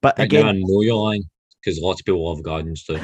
[0.00, 1.28] But again, I know you're lying
[1.62, 3.00] because lots of people love Guardians too.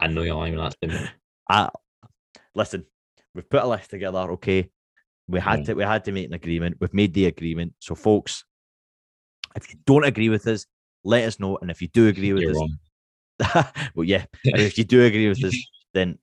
[0.00, 0.56] I know you're lying.
[0.56, 1.08] That's been
[1.48, 1.68] I
[2.54, 2.84] listen.
[3.34, 4.18] We've put a list together.
[4.32, 4.70] Okay,
[5.28, 6.76] we had to we had to make an agreement.
[6.80, 7.74] We've made the agreement.
[7.80, 8.44] So, folks,
[9.56, 10.66] if you don't agree with us,
[11.04, 11.58] let us know.
[11.60, 14.24] And if you do agree with you're us, well, yeah.
[14.44, 15.56] If you do agree with this,
[15.94, 16.18] then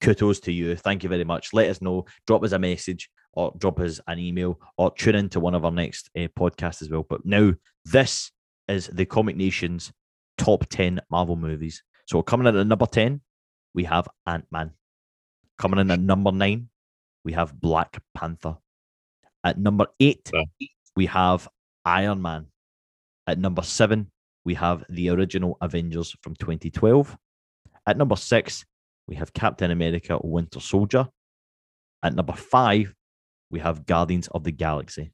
[0.00, 0.76] kudos to you.
[0.76, 1.52] Thank you very much.
[1.52, 2.06] Let us know.
[2.26, 5.70] Drop us a message or drop us an email or tune into one of our
[5.70, 7.06] next uh, podcasts as well.
[7.08, 7.52] But now,
[7.84, 8.30] this
[8.68, 9.92] is the Comic Nation's
[10.38, 11.82] top 10 Marvel movies.
[12.06, 13.20] So coming in at number 10,
[13.74, 14.72] we have Ant Man.
[15.62, 16.70] Coming in at number nine,
[17.24, 18.58] we have Black Panther.
[19.44, 20.42] At number eight, Yeah.
[20.96, 21.48] we have
[21.84, 22.48] Iron Man.
[23.28, 24.10] At number seven,
[24.44, 27.16] we have the original Avengers from 2012.
[27.86, 28.64] At number six,
[29.06, 31.08] we have Captain America Winter Soldier.
[32.02, 32.92] At number five,
[33.48, 35.12] we have Guardians of the Galaxy.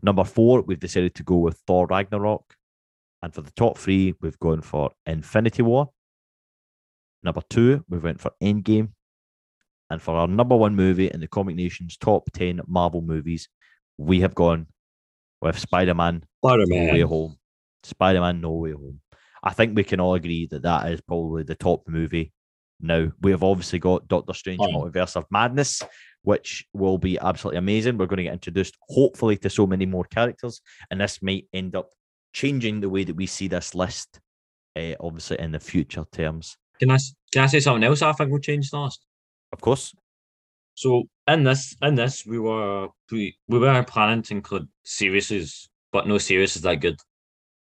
[0.00, 2.54] Number four, we've decided to go with Thor Ragnarok.
[3.22, 5.90] And for the top three, we've gone for Infinity War.
[7.24, 8.92] Number two, we went for Endgame.
[9.90, 13.48] And for our number one movie in the Comic Nation's top 10 Marvel movies,
[13.98, 14.66] we have gone
[15.40, 17.00] with Spider Man no Way.
[17.00, 17.36] Home.
[17.82, 19.00] Spider Man No Way Home.
[19.42, 22.32] I think we can all agree that that is probably the top movie.
[22.80, 24.68] Now, we have obviously got Doctor Strange Oh.
[24.68, 25.82] Multiverse of Madness,
[26.22, 27.98] which will be absolutely amazing.
[27.98, 30.60] We're going to get introduced, hopefully, to so many more characters,
[30.90, 31.90] and this might end up
[32.32, 34.18] changing the way that we see this list,
[34.76, 36.56] uh, obviously, in the future terms.
[36.80, 36.98] Can I
[37.32, 38.02] can I say something else?
[38.02, 39.04] I think will change the last.
[39.54, 39.94] Of course,
[40.74, 46.08] So in this in this we were we, we were planning to include series, but
[46.08, 46.98] no series is that good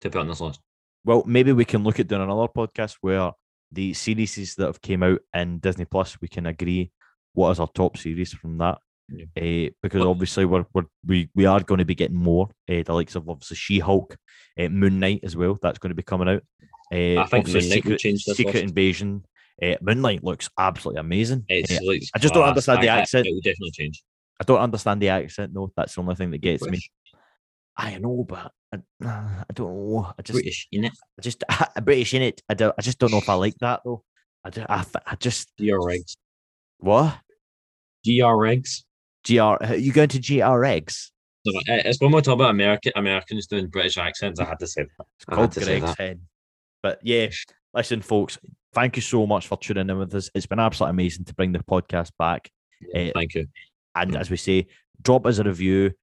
[0.01, 0.59] to put on this list.
[1.05, 3.31] Well, maybe we can look at doing another podcast where
[3.71, 6.91] the series that have came out in Disney Plus, we can agree
[7.33, 8.79] what is our top series from that.
[9.09, 9.25] Yeah.
[9.41, 12.49] Uh, because obviously we're, we're we we are going to be getting more.
[12.69, 14.17] Uh, the likes of obviously She Hulk,
[14.59, 15.57] uh, Moon Knight as well.
[15.61, 16.43] That's going to be coming out.
[16.93, 18.63] Uh, I think Moon Knight Secret, Secret.
[18.63, 19.23] Invasion.
[19.62, 21.45] Uh, Moon Knight looks absolutely amazing.
[21.49, 23.28] It's Uh, like I just don't understand the I- I- accent.
[23.28, 24.03] It will definitely change.
[24.39, 25.72] I don't understand the accent though.
[25.76, 26.80] That's the only thing that gets me.
[27.76, 30.14] I know, but I, I don't know.
[30.18, 30.91] I just British, innit?
[31.18, 31.43] I just
[31.76, 32.41] a British in it.
[32.49, 32.74] I don't.
[32.78, 34.03] I just don't know if I like that though.
[34.43, 36.16] I just, I, I just GRX.
[36.78, 37.18] what
[38.05, 38.84] GRX.
[39.28, 39.41] gr?
[39.41, 41.12] are You going to GRX?
[41.45, 44.39] So, uh, It's when we talk about American Americans doing British accents.
[44.39, 45.05] I had to say that.
[45.16, 45.97] It's called Greg's.
[45.97, 46.22] Head.
[46.84, 47.28] But yeah,
[47.74, 48.38] listen, folks.
[48.78, 50.30] Thank you so much for tuning in with us.
[50.36, 52.47] It's been absolutely amazing to bring the podcast back.
[52.93, 53.47] Eh, Thank you.
[53.95, 54.67] And as we say,
[55.01, 55.93] drop us a review.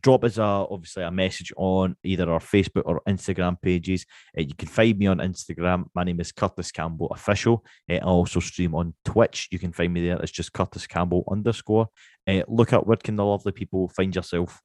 [0.00, 4.06] Drop us a obviously a message on either our Facebook or Instagram pages.
[4.34, 5.84] Uh, you can find me on Instagram.
[5.94, 7.62] My name is Curtis Campbell Official.
[7.90, 9.48] Uh, I also stream on Twitch.
[9.50, 10.16] You can find me there.
[10.16, 11.88] It's just Curtis Campbell underscore.
[12.26, 14.62] Uh, look at where can the lovely people find yourself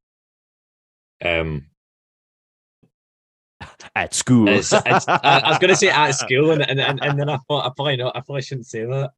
[1.22, 1.66] Um,
[3.96, 4.50] at school.
[4.50, 7.66] I, I was going to say at school, and, and, and, and then I thought
[7.66, 8.16] I probably not.
[8.16, 9.12] I probably shouldn't say that.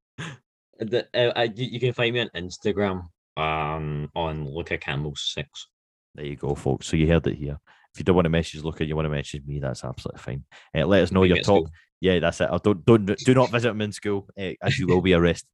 [0.79, 3.07] The, uh, I, you, you can find me on Instagram.
[3.35, 5.67] Um, on Luca Campbell six.
[6.13, 6.87] There you go, folks.
[6.87, 7.59] So you heard it here.
[7.93, 10.43] If you don't want to message Luca, you want to message me, that's absolutely fine.
[10.75, 11.43] Uh, let us know Meet your top.
[11.43, 11.69] school.
[11.99, 12.49] Yeah, that's it.
[12.51, 15.47] Or don't don't do not visit him in school, uh, as you will be arrested.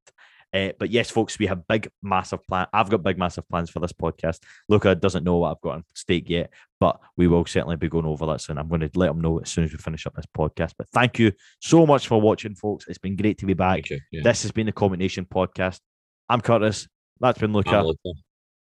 [0.53, 2.67] Uh, but yes, folks, we have big, massive plan.
[2.73, 4.39] I've got big, massive plans for this podcast.
[4.67, 8.05] Luca doesn't know what I've got on stake yet, but we will certainly be going
[8.05, 8.57] over that soon.
[8.57, 10.73] I'm going to let him know as soon as we finish up this podcast.
[10.77, 11.31] But thank you
[11.61, 12.87] so much for watching, folks.
[12.87, 13.89] It's been great to be back.
[13.89, 13.99] You.
[14.11, 14.21] Yeah.
[14.23, 15.79] This has been the Comic Nation Podcast.
[16.27, 16.87] I'm Curtis.
[17.19, 17.81] That's been Luca.
[17.81, 18.19] Luca.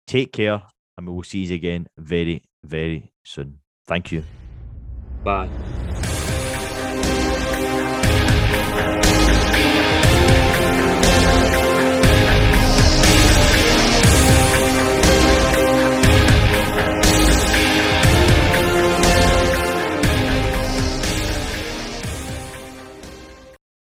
[0.08, 0.62] Take care,
[0.98, 3.60] and we will see you again very, very soon.
[3.88, 4.24] Thank you.
[5.24, 5.50] Bye.